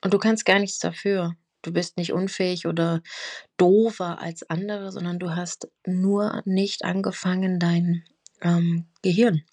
Und 0.00 0.12
du 0.12 0.18
kannst 0.18 0.44
gar 0.44 0.58
nichts 0.58 0.80
dafür. 0.80 1.36
Du 1.62 1.72
bist 1.72 1.96
nicht 1.96 2.12
unfähig 2.12 2.66
oder 2.66 3.00
doofer 3.56 4.20
als 4.20 4.42
andere, 4.50 4.90
sondern 4.90 5.20
du 5.20 5.36
hast 5.36 5.68
nur 5.86 6.42
nicht 6.44 6.84
angefangen, 6.84 7.60
dein 7.60 8.04
ähm, 8.40 8.86
Gehirn 9.02 9.44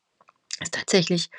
ist 0.62 0.74
tatsächlich 0.74 1.30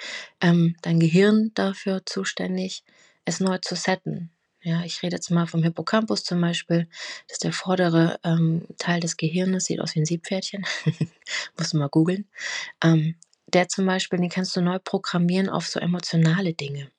ähm, 0.41 0.77
dein 0.83 1.01
Gehirn 1.01 1.51
dafür 1.55 2.03
zuständig, 2.07 2.85
es 3.25 3.41
neu 3.41 3.59
zu 3.59 3.75
setten. 3.75 4.31
Ja, 4.63 4.85
ich 4.85 5.03
rede 5.03 5.17
jetzt 5.17 5.31
mal 5.31 5.47
vom 5.47 5.63
Hippocampus 5.63 6.23
zum 6.23 6.41
Beispiel. 6.41 6.87
Das 7.27 7.37
ist 7.37 7.45
der 7.45 7.53
vordere 7.53 8.19
ähm, 8.25 8.67
Teil 8.77 9.01
des 9.01 9.17
Gehirnes, 9.17 9.65
sieht 9.65 9.81
aus 9.81 9.95
wie 9.95 10.01
ein 10.01 10.07
Siebpferdchen. 10.07 10.67
Musst 11.57 11.73
du 11.73 11.79
mal 11.79 11.89
googeln. 11.89 12.29
Ähm, 12.83 13.17
der 13.47 13.69
zum 13.69 13.87
Beispiel, 13.87 14.19
den 14.19 14.29
kannst 14.29 14.55
du 14.57 14.61
neu 14.61 14.79
programmieren 14.79 15.49
auf 15.49 15.67
so 15.67 15.81
emotionale 15.81 16.53
Dinge. 16.53 16.91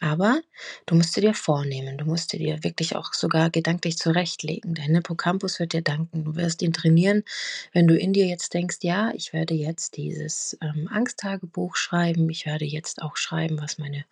Aber 0.00 0.40
du 0.86 0.94
musst 0.94 1.16
dir 1.16 1.34
vornehmen, 1.34 1.96
du 1.96 2.04
musst 2.04 2.32
dir 2.32 2.62
wirklich 2.62 2.96
auch 2.96 3.14
sogar 3.14 3.50
gedanklich 3.50 3.98
zurechtlegen. 3.98 4.74
Dein 4.74 4.94
Hippocampus 4.94 5.58
wird 5.58 5.72
dir 5.72 5.82
danken. 5.82 6.24
Du 6.24 6.36
wirst 6.36 6.62
ihn 6.62 6.72
trainieren, 6.72 7.24
wenn 7.72 7.86
du 7.86 7.96
in 7.96 8.12
dir 8.12 8.26
jetzt 8.26 8.54
denkst, 8.54 8.78
ja, 8.82 9.12
ich 9.14 9.32
werde 9.32 9.54
jetzt 9.54 9.96
dieses 9.96 10.56
ähm, 10.60 10.88
Angsttagebuch 10.90 11.76
schreiben, 11.76 12.28
ich 12.30 12.46
werde 12.46 12.64
jetzt 12.64 13.02
auch 13.02 13.16
schreiben, 13.16 13.60
was 13.60 13.78
meine 13.78 14.04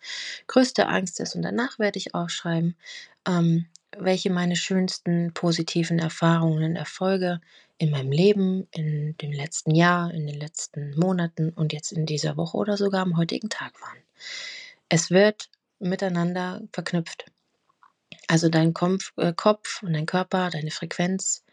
größte 0.47 0.87
Angst 0.87 1.19
ist 1.19 1.35
und 1.35 1.41
danach 1.41 1.79
werde 1.79 1.99
ich 1.99 2.15
auch 2.15 2.29
schreiben, 2.29 2.75
ähm, 3.27 3.65
welche 3.97 4.29
meine 4.29 4.55
schönsten 4.55 5.33
positiven 5.33 5.99
Erfahrungen 5.99 6.63
und 6.63 6.75
Erfolge 6.75 7.39
in 7.77 7.91
meinem 7.91 8.11
Leben, 8.11 8.67
in 8.71 9.15
dem 9.17 9.31
letzten 9.31 9.75
Jahr, 9.75 10.13
in 10.13 10.27
den 10.27 10.39
letzten 10.39 10.97
Monaten 10.97 11.49
und 11.49 11.73
jetzt 11.73 11.91
in 11.91 12.05
dieser 12.05 12.37
Woche 12.37 12.57
oder 12.57 12.77
sogar 12.77 13.01
am 13.01 13.17
heutigen 13.17 13.49
Tag 13.49 13.79
waren. 13.81 13.97
Es 14.89 15.11
wird 15.11 15.49
miteinander 15.79 16.61
verknüpft. 16.73 17.25
Also 18.27 18.49
dein 18.49 18.73
äh, 19.17 19.33
Kopf 19.33 19.83
und 19.83 19.93
dein 19.93 20.05
Körper, 20.05 20.49
deine 20.49 20.71
Frequenz, 20.71 21.43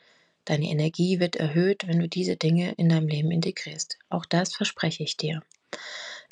deine 0.45 0.71
Energie 0.71 1.21
wird 1.21 1.37
erhöht, 1.37 1.87
wenn 1.87 1.99
du 1.99 2.09
diese 2.09 2.37
Dinge 2.37 2.73
in 2.73 2.88
deinem 2.88 3.09
Leben 3.09 3.31
integrierst. 3.31 3.99
Auch 4.09 4.25
das 4.25 4.55
verspreche 4.55 5.02
ich 5.02 5.17
dir. 5.17 5.43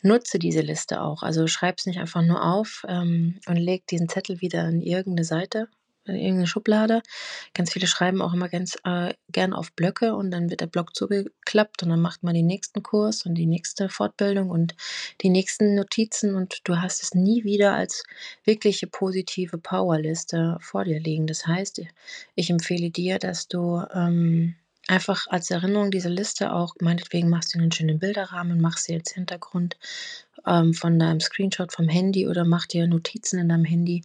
Nutze 0.02 0.38
diese 0.38 0.60
Liste 0.60 1.02
auch. 1.02 1.22
Also 1.22 1.46
schreib 1.46 1.78
es 1.78 1.86
nicht 1.86 1.98
einfach 1.98 2.22
nur 2.22 2.42
auf 2.42 2.84
ähm, 2.88 3.38
und 3.46 3.56
leg 3.56 3.86
diesen 3.86 4.08
Zettel 4.08 4.40
wieder 4.40 4.66
in 4.66 4.80
irgendeine 4.80 5.24
Seite, 5.24 5.68
in 6.04 6.14
irgendeine 6.14 6.46
Schublade. 6.46 7.02
Ganz 7.54 7.72
viele 7.72 7.86
schreiben 7.86 8.22
auch 8.22 8.32
immer 8.32 8.48
ganz 8.48 8.76
äh, 8.84 9.14
gern 9.30 9.52
auf 9.52 9.72
Blöcke 9.72 10.14
und 10.14 10.30
dann 10.30 10.50
wird 10.50 10.60
der 10.60 10.66
Block 10.66 10.94
zugeklappt 10.94 11.82
und 11.82 11.90
dann 11.90 12.00
macht 12.00 12.22
man 12.22 12.34
den 12.34 12.46
nächsten 12.46 12.82
Kurs 12.82 13.26
und 13.26 13.34
die 13.34 13.46
nächste 13.46 13.88
Fortbildung 13.88 14.50
und 14.50 14.74
die 15.20 15.30
nächsten 15.30 15.74
Notizen 15.74 16.34
und 16.34 16.60
du 16.64 16.76
hast 16.80 17.02
es 17.02 17.14
nie 17.14 17.44
wieder 17.44 17.74
als 17.74 18.04
wirkliche 18.44 18.86
positive 18.86 19.58
Powerliste 19.58 20.56
vor 20.60 20.84
dir 20.84 21.00
liegen. 21.00 21.26
Das 21.26 21.46
heißt, 21.46 21.82
ich 22.34 22.50
empfehle 22.50 22.90
dir, 22.90 23.18
dass 23.18 23.48
du 23.48 23.82
ähm, 23.94 24.54
einfach 24.88 25.26
als 25.28 25.50
Erinnerung 25.50 25.90
diese 25.90 26.08
Liste 26.08 26.52
auch, 26.52 26.74
meinetwegen 26.80 27.28
machst 27.28 27.54
du 27.54 27.58
einen 27.58 27.72
schönen 27.72 27.98
Bilderrahmen, 27.98 28.60
machst 28.60 28.84
sie 28.84 28.94
als 28.94 29.12
Hintergrund 29.12 29.76
ähm, 30.46 30.74
von 30.74 30.98
deinem 30.98 31.20
Screenshot 31.20 31.72
vom 31.72 31.88
Handy 31.88 32.26
oder 32.26 32.44
mach 32.44 32.66
dir 32.66 32.86
Notizen 32.86 33.38
in 33.38 33.48
deinem 33.48 33.64
Handy, 33.64 34.02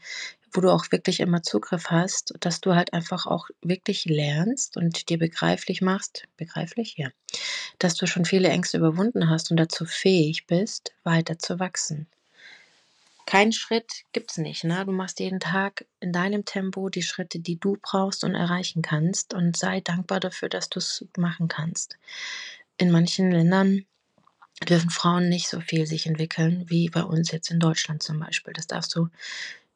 wo 0.56 0.62
du 0.62 0.72
auch 0.72 0.92
wirklich 0.92 1.20
immer 1.20 1.44
Zugriff 1.44 1.90
hast, 1.90 2.34
dass 2.40 2.62
du 2.62 2.76
halt 2.76 2.94
einfach 2.94 3.26
auch 3.26 3.50
wirklich 3.62 4.06
lernst 4.06 4.78
und 4.78 5.10
dir 5.10 5.18
begreiflich 5.18 5.82
machst, 5.82 6.24
begreiflich, 6.38 6.96
ja, 6.98 7.10
dass 7.80 7.96
du 7.96 8.08
schon 8.08 8.26
viele 8.26 8.50
Ängste 8.50 8.78
überwunden 8.78 9.30
hast 9.30 9.52
und 9.52 9.58
dazu 9.58 9.86
fähig 9.86 10.48
bist, 10.48 10.94
weiter 11.04 11.38
zu 11.40 11.60
wachsen. 11.60 12.08
Kein 13.26 13.52
Schritt 13.52 14.04
gibt 14.12 14.32
es 14.32 14.38
nicht, 14.38 14.64
ne? 14.64 14.86
Du 14.86 14.92
machst 14.92 15.20
jeden 15.20 15.40
Tag 15.40 15.86
in 16.00 16.12
deinem 16.12 16.46
Tempo 16.46 16.90
die 16.90 17.02
Schritte, 17.02 17.40
die 17.40 17.60
du 17.60 17.78
brauchst 17.82 18.24
und 18.24 18.36
erreichen 18.36 18.84
kannst 18.84 19.34
und 19.34 19.58
sei 19.58 19.82
dankbar 19.82 20.20
dafür, 20.20 20.48
dass 20.48 20.70
du 20.70 20.78
es 20.78 21.06
machen 21.18 21.48
kannst. 21.48 21.98
In 22.78 22.92
manchen 22.92 23.32
Ländern 23.32 23.86
dürfen 24.70 24.92
Frauen 24.92 25.28
nicht 25.28 25.50
so 25.50 25.60
viel 25.60 25.88
sich 25.88 26.06
entwickeln 26.06 26.66
wie 26.68 26.90
bei 26.90 27.04
uns 27.04 27.32
jetzt 27.32 27.50
in 27.50 27.60
Deutschland 27.60 28.04
zum 28.04 28.20
Beispiel. 28.20 28.54
Das 28.54 28.68
darfst 28.68 28.96
du 28.96 29.10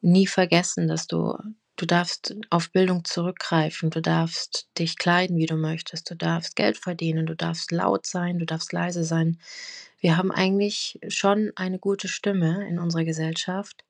nie 0.02 0.28
vergessen, 0.28 0.88
dass 0.88 1.08
du, 1.08 1.38
du 1.76 1.86
darfst 1.86 2.36
auf 2.50 2.72
Bildung 2.72 3.06
zurückgreifen, 3.06 3.90
du 3.90 4.02
darfst 4.02 4.68
dich 4.78 4.98
kleiden, 4.98 5.38
wie 5.38 5.46
du 5.46 5.56
möchtest, 5.56 6.10
du 6.10 6.16
darfst 6.16 6.56
Geld 6.56 6.78
verdienen, 6.78 7.26
du 7.26 7.36
darfst 7.36 7.72
laut 7.72 8.06
sein, 8.06 8.40
du 8.40 8.46
darfst 8.46 8.74
leise 8.74 9.04
sein. 9.04 9.40
Wir 10.00 10.18
haben 10.18 10.32
eigentlich 10.32 11.00
schon 11.08 11.52
eine 11.56 11.80
gute 11.80 12.08
Stimme 12.08 12.68
in 12.68 12.80
unserer 12.80 13.04
Gesellschaft. 13.04 13.84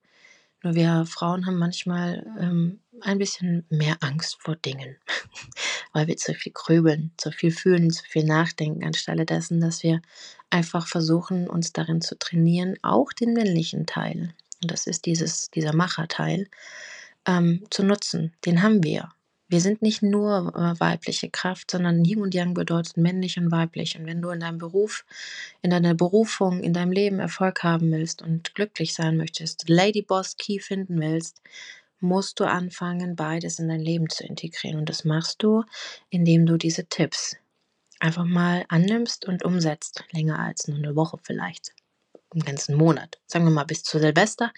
Nur 0.62 0.75
wir 0.75 1.06
Frauen 1.06 1.46
haben 1.46 1.58
manchmal 1.58 2.25
ähm, 2.38 2.82
ein 3.01 3.18
bisschen 3.18 3.66
mehr 3.70 3.96
Angst 4.01 4.38
vor 4.42 4.58
Dingen, 4.58 4.98
weil 5.94 6.08
wir 6.08 6.18
zu 6.18 6.34
viel 6.34 6.51
grübeln, 6.51 7.12
zu 7.16 7.32
viel 7.32 7.51
fühlen, 7.51 7.92
zu 7.92 8.04
viel 8.04 8.25
nachdenken, 8.25 8.84
anstelle 8.84 9.25
dessen, 9.25 9.62
dass 9.62 9.84
wir 9.84 10.01
einfach 10.50 10.88
versuchen, 10.88 11.48
uns 11.48 11.72
darin 11.72 12.01
zu 12.01 12.18
trainieren, 12.18 12.75
auch 12.82 13.13
den 13.13 13.34
männlichen 13.34 13.86
Teil 13.86 14.34
und 14.62 14.72
das 14.72 14.88
ist 14.88 15.06
dieses, 15.06 15.50
dieser 15.51 15.75
Macherteil, 15.75 16.48
ähm, 17.25 17.63
zu 17.70 17.84
nutzen. 17.84 18.34
Den 18.46 18.62
haben 18.62 18.84
wir. 18.84 19.10
Wir 19.48 19.62
sind 19.62 19.82
nicht 19.82 20.04
nur 20.04 20.54
äh, 20.56 20.80
weibliche 20.80 21.30
Kraft, 21.30 21.72
sondern 21.72 22.06
Yin 22.06 22.22
und 22.22 22.36
Yang 22.36 22.54
bedeutet 22.54 22.98
männlich 22.98 23.39
und 23.39 23.51
weiblich. 23.51 23.98
Und 23.98 24.06
wenn 24.06 24.22
du 24.22 24.30
in 24.30 24.42
deinem 24.42 24.60
Beruf, 24.60 25.06
in 25.63 25.72
deiner 25.72 25.96
Berufung, 25.96 26.62
in 26.62 26.74
deinem 26.74 26.92
Leben 26.92 27.20
Erfolg 27.20 27.63
haben 27.63 27.92
willst 27.92 28.22
und 28.22 28.54
glücklich 28.54 28.94
sein 28.94 29.18
möchtest, 29.18 29.68
Lady 29.68 30.04
Boss 30.04 30.38
Key 30.38 30.60
finden 30.60 31.01
willst, 31.01 31.42
musst 32.00 32.39
du 32.39 32.46
anfangen, 32.46 33.16
beides 33.16 33.60
in 33.60 33.70
dein 33.70 33.82
Leben 33.82 34.10
zu 34.10 34.24
integrieren. 34.24 34.80
Und 34.80 34.89
das 34.89 35.04
machst 35.04 35.42
du, 35.42 35.63
indem 36.10 36.46
du 36.46 36.58
diese 36.58 36.86
Tipps 36.86 37.36
einfach 38.00 38.25
mal 38.25 38.66
annimmst 38.70 39.25
und 39.25 39.44
umsetzt. 39.44 40.04
Länger 40.12 40.39
als 40.39 40.68
nur 40.68 40.78
eine 40.78 40.96
Woche 40.96 41.18
vielleicht 41.22 41.74
einen 42.31 42.43
ganzen 42.43 42.75
Monat, 42.75 43.19
sagen 43.25 43.45
wir 43.45 43.51
mal 43.51 43.63
bis 43.65 43.83
zu 43.83 44.00
Silvester 44.00 44.53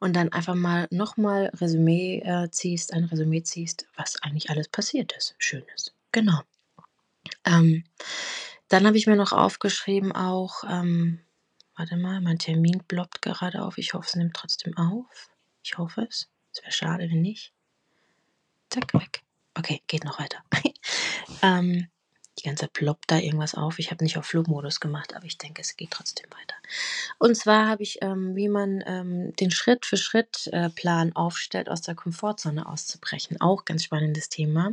und 0.00 0.14
dann 0.14 0.32
einfach 0.32 0.54
mal 0.54 0.88
nochmal 0.90 1.50
Resümee 1.54 2.20
äh, 2.24 2.50
ziehst, 2.50 2.92
ein 2.92 3.04
Resümee 3.04 3.42
ziehst, 3.42 3.86
was 3.96 4.20
eigentlich 4.22 4.50
alles 4.50 4.68
passiert 4.68 5.12
ist. 5.16 5.34
Schönes. 5.38 5.94
Genau. 6.10 6.40
Ähm, 7.44 7.84
dann 8.68 8.86
habe 8.86 8.96
ich 8.96 9.06
mir 9.06 9.16
noch 9.16 9.32
aufgeschrieben 9.32 10.12
auch, 10.12 10.64
ähm, 10.68 11.20
warte 11.76 11.96
mal, 11.96 12.20
mein 12.20 12.38
Termin 12.38 12.82
bloppt 12.88 13.22
gerade 13.22 13.62
auf. 13.62 13.78
Ich 13.78 13.94
hoffe, 13.94 14.06
es 14.08 14.16
nimmt 14.16 14.34
trotzdem 14.34 14.76
auf. 14.76 15.30
Ich 15.62 15.78
hoffe 15.78 16.06
es. 16.08 16.28
Es 16.52 16.62
wäre 16.62 16.72
schade, 16.72 17.08
wenn 17.10 17.22
nicht. 17.22 17.52
Zack, 18.68 18.94
weg. 18.94 19.22
Okay, 19.54 19.82
geht 19.86 20.04
noch 20.04 20.18
weiter. 20.18 20.42
ähm, 21.42 21.88
die 22.38 22.44
ganze 22.44 22.62
Zeit 22.62 22.72
ploppt 22.72 23.10
da 23.10 23.18
irgendwas 23.18 23.54
auf. 23.54 23.78
Ich 23.78 23.90
habe 23.90 24.02
nicht 24.04 24.16
auf 24.16 24.26
Flugmodus 24.26 24.80
gemacht, 24.80 25.14
aber 25.14 25.26
ich 25.26 25.38
denke, 25.38 25.60
es 25.60 25.76
geht 25.76 25.90
trotzdem 25.90 26.30
weiter. 26.30 26.56
Und 27.18 27.36
zwar 27.36 27.68
habe 27.68 27.82
ich, 27.82 27.98
ähm, 28.00 28.34
wie 28.34 28.48
man 28.48 28.82
ähm, 28.86 29.36
den 29.36 29.50
Schritt-für-Schritt-Plan 29.50 31.08
äh, 31.08 31.12
aufstellt, 31.14 31.68
aus 31.68 31.82
der 31.82 31.94
Komfortzone 31.94 32.66
auszubrechen. 32.66 33.40
Auch 33.40 33.64
ganz 33.64 33.84
spannendes 33.84 34.28
Thema. 34.28 34.72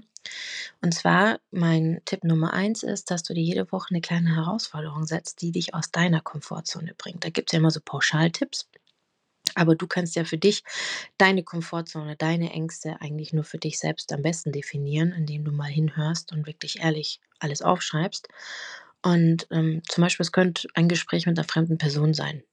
Und 0.82 0.94
zwar, 0.94 1.40
mein 1.52 2.02
Tipp 2.06 2.24
Nummer 2.24 2.54
eins 2.54 2.84
ist, 2.84 3.12
dass 3.12 3.24
du 3.24 3.34
dir 3.34 3.44
jede 3.44 3.72
Woche 3.72 3.88
eine 3.92 4.02
kleine 4.02 4.36
Herausforderung 4.36 5.06
setzt, 5.06 5.42
die 5.42 5.52
dich 5.52 5.74
aus 5.74 5.92
deiner 5.92 6.22
Komfortzone 6.22 6.94
bringt. 6.98 7.24
Da 7.24 7.30
gibt 7.30 7.50
es 7.50 7.54
ja 7.54 7.60
immer 7.60 7.72
so 7.72 7.82
Pauschaltipps. 7.84 8.70
Aber 9.56 9.76
du 9.76 9.88
kannst 9.88 10.16
ja 10.16 10.24
für 10.26 10.38
dich 10.38 10.64
deine 11.18 11.44
Komfortzone, 11.44 12.16
deine 12.16 12.52
Ängste 12.52 12.98
eigentlich 13.02 13.34
nur 13.34 13.44
für 13.44 13.58
dich 13.58 13.80
selbst 13.80 14.12
am 14.14 14.22
besten 14.22 14.52
definieren, 14.52 15.12
indem 15.12 15.44
du 15.44 15.52
mal 15.52 15.70
hinhörst 15.70 16.32
und 16.32 16.48
wirklich 16.48 16.80
ehrlich 16.82 17.20
alles 17.40 17.62
aufschreibst. 17.62 18.28
Und 19.02 19.48
ähm, 19.52 19.82
zum 19.88 20.04
Beispiel, 20.04 20.24
es 20.24 20.32
könnte 20.32 20.68
ein 20.74 20.90
Gespräch 20.90 21.26
mit 21.26 21.38
einer 21.38 21.48
fremden 21.48 21.78
Person 21.78 22.14
sein. 22.14 22.44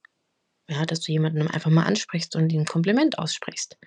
Ja, 0.69 0.85
dass 0.85 0.99
du 0.99 1.13
jemanden 1.13 1.47
einfach 1.47 1.71
mal 1.71 1.83
ansprichst 1.83 2.35
und 2.35 2.51
ihm 2.51 2.61
ein 2.61 2.65
Kompliment 2.65 3.19
aussprichst. 3.19 3.77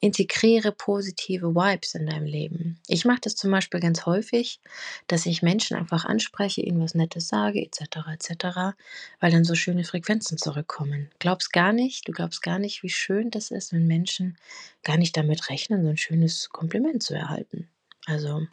Integriere 0.00 0.72
positive 0.72 1.54
Vibes 1.54 1.94
in 1.94 2.06
deinem 2.06 2.26
Leben. 2.26 2.80
Ich 2.88 3.04
mache 3.04 3.20
das 3.22 3.36
zum 3.36 3.52
Beispiel 3.52 3.78
ganz 3.78 4.06
häufig, 4.06 4.60
dass 5.06 5.24
ich 5.24 5.42
Menschen 5.42 5.76
einfach 5.76 6.04
anspreche, 6.04 6.62
ihnen 6.62 6.80
was 6.80 6.94
Nettes 6.96 7.28
sage, 7.28 7.60
etc., 7.60 8.08
etc., 8.12 8.76
weil 9.20 9.30
dann 9.30 9.44
so 9.44 9.54
schöne 9.54 9.84
Frequenzen 9.84 10.36
zurückkommen. 10.36 11.10
Glaubst 11.20 11.52
gar 11.52 11.72
nicht, 11.72 12.08
du 12.08 12.12
glaubst 12.12 12.42
gar 12.42 12.58
nicht, 12.58 12.82
wie 12.82 12.90
schön 12.90 13.30
das 13.30 13.52
ist, 13.52 13.72
wenn 13.72 13.86
Menschen 13.86 14.36
gar 14.82 14.96
nicht 14.98 15.16
damit 15.16 15.48
rechnen, 15.48 15.84
so 15.84 15.90
ein 15.90 15.96
schönes 15.96 16.48
Kompliment 16.50 17.04
zu 17.04 17.14
erhalten. 17.14 17.68
Also 18.04 18.46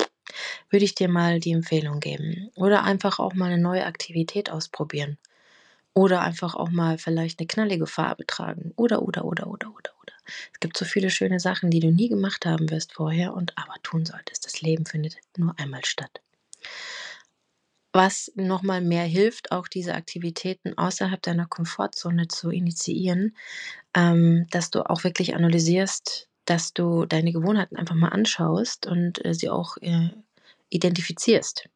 würde 0.69 0.85
ich 0.85 0.95
dir 0.95 1.09
mal 1.09 1.39
die 1.39 1.51
Empfehlung 1.51 1.99
geben. 1.99 2.51
Oder 2.55 2.83
einfach 2.83 3.19
auch 3.19 3.33
mal 3.33 3.51
eine 3.51 3.61
neue 3.61 3.85
Aktivität 3.85 4.51
ausprobieren. 4.51 5.17
Oder 5.95 6.21
einfach 6.21 6.55
auch 6.55 6.69
mal 6.69 6.97
vielleicht 6.97 7.39
eine 7.39 7.47
knallige 7.47 7.85
Farbe 7.85 8.25
tragen. 8.25 8.73
Oder, 8.75 9.03
oder, 9.03 9.25
oder, 9.25 9.47
oder, 9.47 9.67
oder, 9.67 9.91
oder. 10.01 10.13
Es 10.51 10.59
gibt 10.59 10.77
so 10.77 10.85
viele 10.85 11.09
schöne 11.09 11.39
Sachen, 11.39 11.69
die 11.69 11.79
du 11.79 11.91
nie 11.91 12.09
gemacht 12.09 12.45
haben 12.45 12.69
wirst 12.69 12.93
vorher 12.93 13.33
und 13.33 13.57
aber 13.57 13.75
tun 13.83 14.05
solltest. 14.05 14.45
Das 14.45 14.61
Leben 14.61 14.85
findet 14.85 15.17
nur 15.37 15.57
einmal 15.59 15.85
statt. 15.85 16.21
Was 17.95 18.31
nochmal 18.35 18.81
mehr 18.81 19.05
hilft, 19.05 19.51
auch 19.51 19.67
diese 19.67 19.93
Aktivitäten 19.93 20.75
außerhalb 20.75 21.21
deiner 21.21 21.45
Komfortzone 21.45 22.27
zu 22.27 22.49
initiieren, 22.49 23.35
ähm, 23.93 24.47
dass 24.49 24.71
du 24.71 24.89
auch 24.89 25.03
wirklich 25.03 25.35
analysierst, 25.35 26.27
dass 26.45 26.73
du 26.73 27.05
deine 27.05 27.31
Gewohnheiten 27.31 27.77
einfach 27.77 27.93
mal 27.95 28.09
anschaust 28.09 28.87
und 28.87 29.23
äh, 29.23 29.35
sie 29.35 29.49
auch 29.49 29.77
äh, 29.77 30.09
identifizierst, 30.69 31.69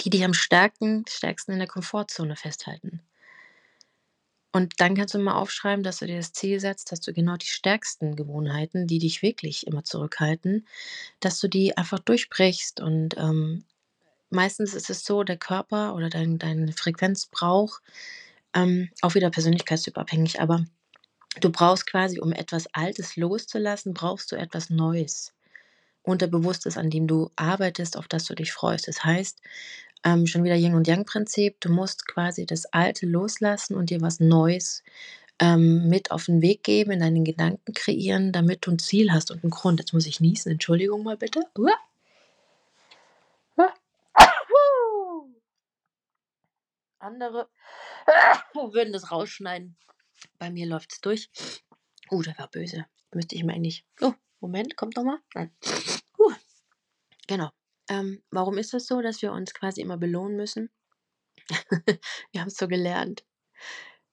die 0.00 0.10
dich 0.10 0.24
am 0.24 0.34
stärken, 0.34 1.04
stärksten 1.08 1.52
in 1.52 1.58
der 1.58 1.68
Komfortzone 1.68 2.36
festhalten. 2.36 3.00
Und 4.54 4.74
dann 4.80 4.94
kannst 4.94 5.14
du 5.14 5.18
mal 5.18 5.34
aufschreiben, 5.34 5.82
dass 5.82 5.98
du 5.98 6.06
dir 6.06 6.16
das 6.18 6.32
Ziel 6.32 6.60
setzt, 6.60 6.92
dass 6.92 7.00
du 7.00 7.12
genau 7.12 7.36
die 7.36 7.46
stärksten 7.46 8.14
Gewohnheiten, 8.14 8.86
die 8.86 9.00
dich 9.00 9.20
wirklich 9.20 9.66
immer 9.66 9.82
zurückhalten, 9.82 10.68
dass 11.18 11.40
du 11.40 11.48
die 11.48 11.76
einfach 11.76 11.98
durchbrichst. 11.98 12.80
Und 12.80 13.16
ähm, 13.18 13.64
meistens 14.30 14.74
ist 14.74 14.90
es 14.90 15.04
so, 15.04 15.24
der 15.24 15.38
Körper 15.38 15.96
oder 15.96 16.08
dein, 16.08 16.38
deine 16.38 16.72
Frequenz 16.72 17.26
braucht, 17.26 17.82
ähm, 18.54 18.90
auch 19.02 19.16
wieder 19.16 19.30
persönlichkeitstypabhängig, 19.30 20.40
aber 20.40 20.64
du 21.40 21.50
brauchst 21.50 21.88
quasi, 21.88 22.20
um 22.20 22.30
etwas 22.32 22.68
Altes 22.72 23.16
loszulassen, 23.16 23.92
brauchst 23.92 24.30
du 24.30 24.36
etwas 24.36 24.70
Neues. 24.70 25.33
Unterbewusstes, 26.04 26.76
an 26.76 26.90
dem 26.90 27.06
du 27.06 27.30
arbeitest, 27.36 27.96
auf 27.96 28.06
das 28.06 28.24
du 28.24 28.34
dich 28.34 28.52
freust. 28.52 28.86
Das 28.86 29.04
heißt, 29.04 29.40
ähm, 30.04 30.26
schon 30.26 30.44
wieder 30.44 30.54
Yin 30.54 30.74
und 30.74 30.86
Yang-Prinzip, 30.86 31.60
du 31.60 31.72
musst 31.72 32.06
quasi 32.06 32.46
das 32.46 32.66
Alte 32.66 33.06
loslassen 33.06 33.74
und 33.74 33.90
dir 33.90 34.00
was 34.00 34.20
Neues 34.20 34.84
ähm, 35.40 35.88
mit 35.88 36.10
auf 36.10 36.26
den 36.26 36.42
Weg 36.42 36.62
geben, 36.62 36.92
in 36.92 37.00
deinen 37.00 37.24
Gedanken 37.24 37.72
kreieren, 37.72 38.30
damit 38.30 38.66
du 38.66 38.72
ein 38.72 38.78
Ziel 38.78 39.12
hast 39.12 39.30
und 39.30 39.42
einen 39.42 39.50
Grund. 39.50 39.80
Jetzt 39.80 39.92
muss 39.92 40.06
ich 40.06 40.20
niesen, 40.20 40.52
Entschuldigung 40.52 41.02
mal 41.02 41.16
bitte. 41.16 41.40
Andere 46.98 47.48
würden 48.54 48.92
das 48.92 49.10
rausschneiden. 49.10 49.76
Bei 50.38 50.50
mir 50.50 50.66
läuft 50.66 50.92
es 50.92 51.00
durch. 51.00 51.30
Oh, 52.10 52.22
der 52.22 52.38
war 52.38 52.48
böse. 52.48 52.86
Müsste 53.12 53.34
ich 53.34 53.44
mir 53.44 53.52
eigentlich. 53.52 53.84
Oh, 54.00 54.14
Moment, 54.44 54.76
kommt 54.76 54.98
doch 54.98 55.04
mal. 55.04 55.18
Nein. 55.34 55.50
Uh. 56.18 56.32
Genau. 57.26 57.50
Ähm, 57.88 58.22
warum 58.30 58.58
ist 58.58 58.74
das 58.74 58.86
so, 58.86 59.00
dass 59.00 59.22
wir 59.22 59.32
uns 59.32 59.54
quasi 59.54 59.80
immer 59.80 59.96
belohnen 59.96 60.36
müssen? 60.36 60.68
wir 62.32 62.40
haben 62.40 62.48
es 62.48 62.56
so 62.58 62.68
gelernt. 62.68 63.24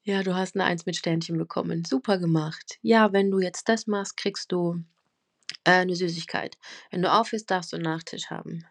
Ja, 0.04 0.24
du 0.24 0.34
hast 0.34 0.56
eine 0.56 0.64
Eins 0.64 0.86
mit 0.86 0.96
Sternchen 0.96 1.38
bekommen. 1.38 1.84
Super 1.84 2.18
gemacht. 2.18 2.80
Ja, 2.82 3.12
wenn 3.12 3.30
du 3.30 3.40
jetzt 3.42 3.68
das 3.68 3.88
machst, 3.88 4.16
kriegst 4.16 4.54
du 4.54 4.82
äh, 5.66 5.72
eine 5.72 5.98
Süßigkeit. 5.98 6.58
Wenn 6.92 7.02
du 7.02 7.12
aufhörst, 7.12 7.52
darfst 7.52 7.74
du 7.74 7.76
einen 7.76 7.84
Nachtisch 7.84 8.30
haben. 8.30 8.66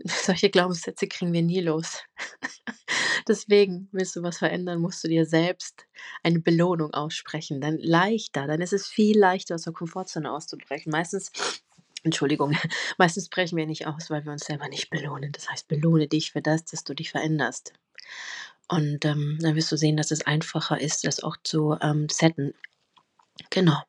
Solche 0.04 0.50
Glaubenssätze 0.50 1.06
kriegen 1.06 1.32
wir 1.32 1.42
nie 1.42 1.60
los. 1.60 2.02
Deswegen, 3.28 3.88
willst 3.92 4.16
du 4.16 4.22
was 4.22 4.38
verändern, 4.38 4.80
musst 4.80 5.04
du 5.04 5.08
dir 5.08 5.26
selbst 5.26 5.86
eine 6.22 6.40
Belohnung 6.40 6.92
aussprechen. 6.94 7.60
Dann 7.60 7.78
leichter, 7.78 8.46
dann 8.46 8.60
ist 8.60 8.72
es 8.72 8.86
viel 8.86 9.18
leichter, 9.18 9.54
aus 9.54 9.62
der 9.62 9.72
Komfortzone 9.72 10.30
auszubrechen. 10.30 10.90
Meistens 10.90 11.30
Entschuldigung, 12.02 12.56
meistens 12.98 13.28
brechen 13.28 13.58
wir 13.58 13.66
nicht 13.66 13.86
aus, 13.86 14.08
weil 14.08 14.24
wir 14.24 14.32
uns 14.32 14.46
selber 14.46 14.68
nicht 14.68 14.88
belohnen. 14.90 15.32
Das 15.32 15.50
heißt, 15.50 15.68
belohne 15.68 16.08
dich 16.08 16.32
für 16.32 16.40
das, 16.40 16.64
dass 16.64 16.84
du 16.84 16.94
dich 16.94 17.10
veränderst. 17.10 17.74
Und 18.68 19.04
ähm, 19.04 19.38
dann 19.40 19.56
wirst 19.56 19.70
du 19.72 19.76
sehen, 19.76 19.96
dass 19.96 20.10
es 20.10 20.26
einfacher 20.26 20.80
ist, 20.80 21.04
das 21.04 21.22
auch 21.22 21.36
zu 21.42 21.76
ähm, 21.82 22.08
setten. 22.08 22.54
Genau. 23.50 23.82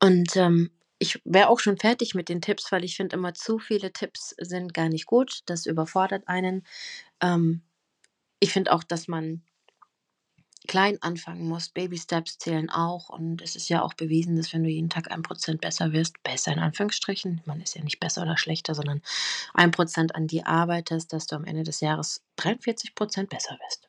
Und 0.00 0.36
ähm, 0.36 0.70
ich 1.02 1.20
wäre 1.24 1.48
auch 1.48 1.58
schon 1.58 1.78
fertig 1.78 2.14
mit 2.14 2.28
den 2.28 2.40
Tipps, 2.40 2.70
weil 2.70 2.84
ich 2.84 2.96
finde 2.96 3.16
immer 3.16 3.34
zu 3.34 3.58
viele 3.58 3.92
Tipps 3.92 4.36
sind 4.38 4.72
gar 4.72 4.88
nicht 4.88 5.06
gut. 5.06 5.40
Das 5.46 5.66
überfordert 5.66 6.28
einen. 6.28 6.64
Ähm, 7.20 7.62
ich 8.38 8.52
finde 8.52 8.72
auch, 8.72 8.84
dass 8.84 9.08
man 9.08 9.42
klein 10.68 11.02
anfangen 11.02 11.48
musst. 11.48 11.74
Baby 11.74 11.98
Steps 11.98 12.38
zählen 12.38 12.70
auch. 12.70 13.08
Und 13.08 13.42
es 13.42 13.56
ist 13.56 13.68
ja 13.68 13.82
auch 13.82 13.94
bewiesen, 13.94 14.36
dass 14.36 14.52
wenn 14.52 14.62
du 14.62 14.70
jeden 14.70 14.90
Tag 14.90 15.10
ein 15.10 15.22
Prozent 15.22 15.60
besser 15.60 15.92
wirst, 15.92 16.22
besser 16.22 16.52
in 16.52 16.60
Anführungsstrichen, 16.60 17.42
man 17.46 17.60
ist 17.60 17.74
ja 17.74 17.82
nicht 17.82 17.98
besser 17.98 18.22
oder 18.22 18.36
schlechter, 18.36 18.76
sondern 18.76 19.02
ein 19.54 19.72
Prozent 19.72 20.14
an 20.14 20.28
die 20.28 20.46
arbeitest, 20.46 21.12
dass 21.12 21.26
du 21.26 21.34
am 21.34 21.44
Ende 21.44 21.64
des 21.64 21.80
Jahres 21.80 22.22
43 22.36 22.94
Prozent 22.94 23.28
besser 23.28 23.58
wirst. 23.58 23.88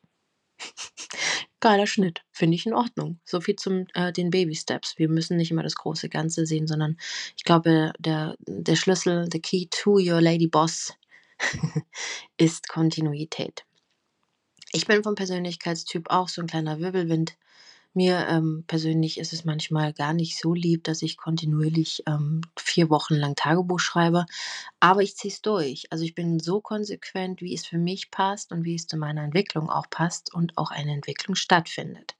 Geiler 1.64 1.88
Schnitt, 1.88 2.26
finde 2.34 2.56
ich 2.56 2.66
in 2.66 2.74
Ordnung. 2.74 3.22
So 3.24 3.40
viel 3.40 3.56
zum 3.56 3.88
äh, 3.94 4.12
den 4.12 4.32
Baby 4.32 4.54
Steps. 4.54 4.96
Wir 4.98 5.08
müssen 5.08 5.38
nicht 5.38 5.50
immer 5.50 5.64
das 5.64 5.76
große 5.76 6.10
Ganze 6.10 6.46
sehen, 6.46 6.68
sondern 6.68 6.98
ich 7.38 7.46
glaube, 7.46 7.94
der, 8.00 8.36
der 8.40 8.76
Schlüssel, 8.76 9.30
the 9.32 9.40
key 9.40 9.68
to 9.72 9.92
your 9.92 10.20
lady 10.20 10.48
boss 10.48 10.94
ist 12.38 12.68
Kontinuität. 12.68 13.64
Ich 14.74 14.88
bin 14.88 15.04
vom 15.04 15.16
Persönlichkeitstyp 15.16 16.10
auch 16.10 16.28
so 16.28 16.42
ein 16.42 16.48
kleiner 16.48 16.82
Wirbelwind. 16.82 17.38
Mir 17.96 18.26
ähm, 18.28 18.64
persönlich 18.68 19.20
ist 19.20 19.34
es 19.34 19.46
manchmal 19.46 19.94
gar 19.94 20.14
nicht 20.14 20.40
so 20.40 20.54
lieb, 20.54 20.84
dass 20.84 21.04
ich 21.04 21.16
kontinuierlich 21.18 22.04
ähm, 22.08 22.42
vier 22.58 22.90
Wochen 22.90 23.14
lang 23.14 23.36
Tagebuch 23.36 23.80
schreibe, 23.80 24.26
aber 24.80 25.02
ich 25.04 25.16
ziehe 25.18 25.32
es 25.32 25.42
durch. 25.44 25.86
Also 25.92 26.04
ich 26.04 26.16
bin 26.16 26.40
so 26.40 26.62
konsequent, 26.62 27.42
wie 27.42 27.54
es 27.54 27.66
für 27.68 27.78
mich 27.78 28.12
passt 28.12 28.52
und 28.52 28.64
wie 28.66 28.76
es 28.76 28.88
zu 28.88 28.98
meiner 28.98 29.24
Entwicklung 29.24 29.70
auch 29.70 29.90
passt 29.90 30.34
und 30.34 30.58
auch 30.58 30.72
eine 30.72 30.92
Entwicklung 30.94 31.36
stattfindet. 31.36 32.16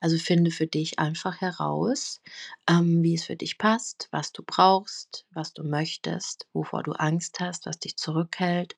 Also 0.00 0.18
finde 0.18 0.50
für 0.50 0.66
dich 0.66 0.98
einfach 0.98 1.40
heraus, 1.40 2.20
ähm, 2.68 3.02
wie 3.02 3.14
es 3.14 3.24
für 3.24 3.36
dich 3.36 3.58
passt, 3.58 4.08
was 4.10 4.32
du 4.32 4.42
brauchst, 4.46 5.26
was 5.32 5.54
du 5.54 5.64
möchtest, 5.64 6.46
wovor 6.52 6.82
du 6.82 6.92
Angst 6.92 7.40
hast, 7.40 7.66
was 7.66 7.78
dich 7.78 7.96
zurückhält 7.96 8.76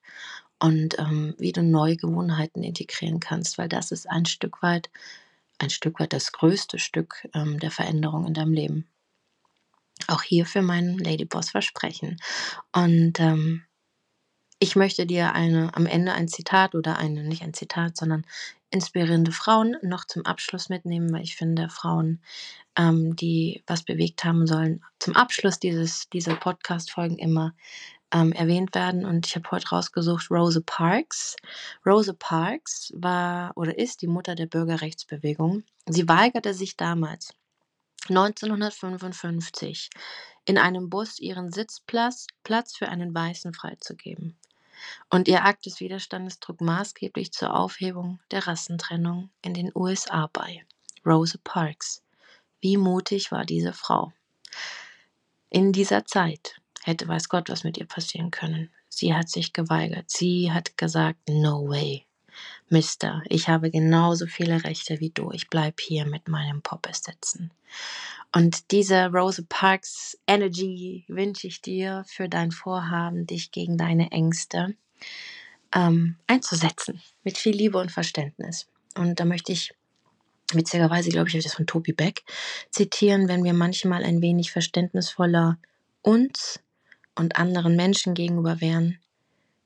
und 0.60 0.98
ähm, 0.98 1.34
wie 1.38 1.52
du 1.52 1.62
neue 1.62 1.96
Gewohnheiten 1.96 2.62
integrieren 2.62 3.20
kannst, 3.20 3.58
weil 3.58 3.68
das 3.68 3.92
ist 3.92 4.08
ein 4.10 4.26
Stück 4.26 4.62
weit, 4.62 4.90
ein 5.58 5.70
Stück 5.70 6.00
weit 6.00 6.12
das 6.12 6.32
größte 6.32 6.78
Stück 6.78 7.28
ähm, 7.34 7.58
der 7.58 7.70
Veränderung 7.70 8.26
in 8.26 8.34
deinem 8.34 8.52
Leben. 8.52 8.86
Auch 10.08 10.22
hier 10.22 10.46
für 10.46 10.62
meinen 10.62 10.98
Ladyboss 10.98 11.50
versprechen. 11.50 12.18
Und 12.72 13.18
ähm, 13.18 13.64
ich 14.58 14.76
möchte 14.76 15.06
dir 15.06 15.32
eine, 15.32 15.74
am 15.74 15.86
Ende 15.86 16.12
ein 16.12 16.28
Zitat 16.28 16.74
oder 16.74 16.98
eine, 16.98 17.24
nicht 17.24 17.42
ein 17.42 17.54
Zitat, 17.54 17.96
sondern 17.96 18.24
inspirierende 18.70 19.32
Frauen 19.32 19.76
noch 19.82 20.04
zum 20.06 20.24
Abschluss 20.24 20.68
mitnehmen, 20.68 21.12
weil 21.12 21.22
ich 21.22 21.36
finde, 21.36 21.68
Frauen, 21.68 22.22
ähm, 22.76 23.16
die 23.16 23.62
was 23.66 23.82
bewegt 23.82 24.24
haben 24.24 24.46
sollen, 24.46 24.82
zum 24.98 25.14
Abschluss 25.14 25.58
dieses, 25.58 26.08
dieser 26.10 26.36
Podcast-Folgen 26.36 27.18
immer 27.18 27.54
ähm, 28.12 28.32
erwähnt 28.32 28.74
werden. 28.74 29.04
Und 29.04 29.26
ich 29.26 29.36
habe 29.36 29.50
heute 29.50 29.68
rausgesucht 29.68 30.30
Rosa 30.30 30.60
Parks. 30.64 31.36
Rosa 31.84 32.12
Parks 32.12 32.92
war 32.94 33.52
oder 33.56 33.78
ist 33.78 34.02
die 34.02 34.06
Mutter 34.06 34.34
der 34.34 34.46
Bürgerrechtsbewegung. 34.46 35.64
Sie 35.86 36.08
weigerte 36.08 36.54
sich 36.54 36.76
damals 36.76 37.34
1955 38.08 39.90
in 40.44 40.58
einem 40.58 40.88
Bus 40.90 41.18
ihren 41.18 41.50
Sitzplatz 41.50 42.26
Platz 42.44 42.76
für 42.76 42.88
einen 42.88 43.14
Weißen 43.14 43.52
freizugeben. 43.52 44.38
Und 45.10 45.26
ihr 45.26 45.44
Akt 45.44 45.66
des 45.66 45.80
Widerstandes 45.80 46.38
trug 46.38 46.60
maßgeblich 46.60 47.32
zur 47.32 47.54
Aufhebung 47.54 48.20
der 48.30 48.46
Rassentrennung 48.46 49.30
in 49.42 49.54
den 49.54 49.72
USA 49.74 50.28
bei. 50.32 50.64
Rosa 51.04 51.38
Parks. 51.42 52.02
Wie 52.60 52.76
mutig 52.76 53.32
war 53.32 53.44
diese 53.44 53.72
Frau? 53.72 54.12
In 55.50 55.72
dieser 55.72 56.04
Zeit 56.04 56.60
hätte 56.86 57.08
weiß 57.08 57.28
Gott, 57.28 57.48
was 57.48 57.64
mit 57.64 57.78
ihr 57.78 57.86
passieren 57.86 58.30
können. 58.30 58.70
Sie 58.88 59.14
hat 59.14 59.28
sich 59.28 59.52
geweigert. 59.52 60.10
Sie 60.10 60.52
hat 60.52 60.76
gesagt, 60.76 61.28
no 61.28 61.68
way. 61.68 62.06
Mister, 62.68 63.22
ich 63.28 63.48
habe 63.48 63.70
genauso 63.70 64.26
viele 64.26 64.64
Rechte 64.64 65.00
wie 65.00 65.10
du. 65.10 65.30
Ich 65.32 65.48
bleib 65.48 65.80
hier 65.80 66.06
mit 66.06 66.28
meinem 66.28 66.62
Poppes 66.62 67.02
sitzen. 67.04 67.50
Und 68.32 68.70
diese 68.70 69.06
Rosa 69.06 69.42
Parks 69.48 70.18
Energy 70.26 71.04
wünsche 71.08 71.46
ich 71.46 71.62
dir 71.62 72.04
für 72.06 72.28
dein 72.28 72.50
Vorhaben, 72.50 73.26
dich 73.26 73.50
gegen 73.52 73.78
deine 73.78 74.10
Ängste 74.10 74.74
ähm, 75.74 76.16
einzusetzen. 76.26 77.00
Mit 77.22 77.38
viel 77.38 77.56
Liebe 77.56 77.78
und 77.78 77.92
Verständnis. 77.92 78.68
Und 78.94 79.20
da 79.20 79.24
möchte 79.24 79.52
ich 79.52 79.72
witzigerweise, 80.52 81.10
glaube 81.10 81.28
ich, 81.28 81.34
habe 81.34 81.38
ich 81.38 81.44
das 81.44 81.54
von 81.54 81.66
Toby 81.66 81.92
Beck 81.92 82.24
zitieren, 82.70 83.28
wenn 83.28 83.44
wir 83.44 83.54
manchmal 83.54 84.04
ein 84.04 84.20
wenig 84.20 84.52
verständnisvoller 84.52 85.58
uns 86.02 86.60
und 87.16 87.36
anderen 87.36 87.76
Menschen 87.76 88.14
gegenüber 88.14 88.60
wären, 88.60 88.98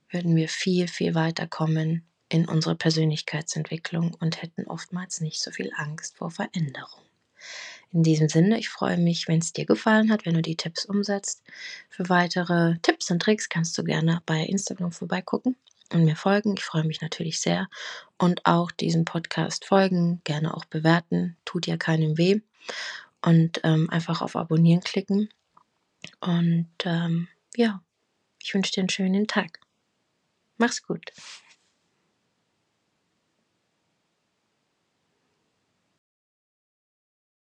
würden 0.09 0.35
wir 0.37 0.49
viel, 0.49 0.89
viel 0.89 1.15
weiter 1.15 1.47
kommen 1.47 2.05
in 2.29 2.47
unserer 2.47 2.77
Persönlichkeitsentwicklung 2.77 4.15
und 4.15 4.41
hätten 4.41 4.67
oftmals 4.67 5.21
nicht 5.21 5.41
so 5.41 5.51
viel 5.51 5.71
Angst 5.77 6.17
vor 6.17 6.31
Veränderung. 6.31 7.03
In 7.93 8.03
diesem 8.05 8.29
Sinne, 8.29 8.59
ich 8.59 8.69
freue 8.69 8.99
mich, 8.99 9.27
wenn 9.27 9.41
es 9.41 9.53
dir 9.53 9.67
gefallen 9.67 10.13
hat, 10.13 10.25
wenn 10.25 10.35
du 10.35 10.43
die 10.43 10.57
Tipps 10.57 10.85
umsetzt. 10.85 11.43
Für 11.89 12.09
weitere 12.09 12.79
Tipps 12.83 13.11
und 13.11 13.21
Tricks 13.21 13.49
kannst 13.49 13.77
du 13.77 13.85
gerne 13.85 14.23
bei 14.27 14.45
Instagram 14.45 14.93
vorbeigucken 14.93 15.57
und 15.93 16.05
mir 16.05 16.15
folgen. 16.15 16.55
Ich 16.57 16.65
freue 16.65 16.85
mich 16.85 17.01
natürlich 17.01 17.41
sehr. 17.41 17.69
Und 18.17 18.47
auch 18.47 18.71
diesen 18.71 19.05
Podcast 19.05 19.65
folgen, 19.65 20.21
gerne 20.23 20.55
auch 20.55 20.65
bewerten, 20.67 21.37
tut 21.45 21.67
ja 21.67 21.77
keinem 21.77 22.17
weh. 22.17 22.41
Und 23.23 23.61
ähm, 23.65 23.91
einfach 23.91 24.23
auf 24.23 24.37
Abonnieren 24.37 24.83
klicken. 24.83 25.29
Und 26.21 26.71
ähm, 26.85 27.27
ja, 27.57 27.83
ich 28.43 28.55
wünsche 28.55 28.73
dir 28.73 28.81
einen 28.81 28.89
schönen 28.89 29.27
Tag. 29.27 29.61
Mach's 30.59 30.83
gut. 30.83 31.13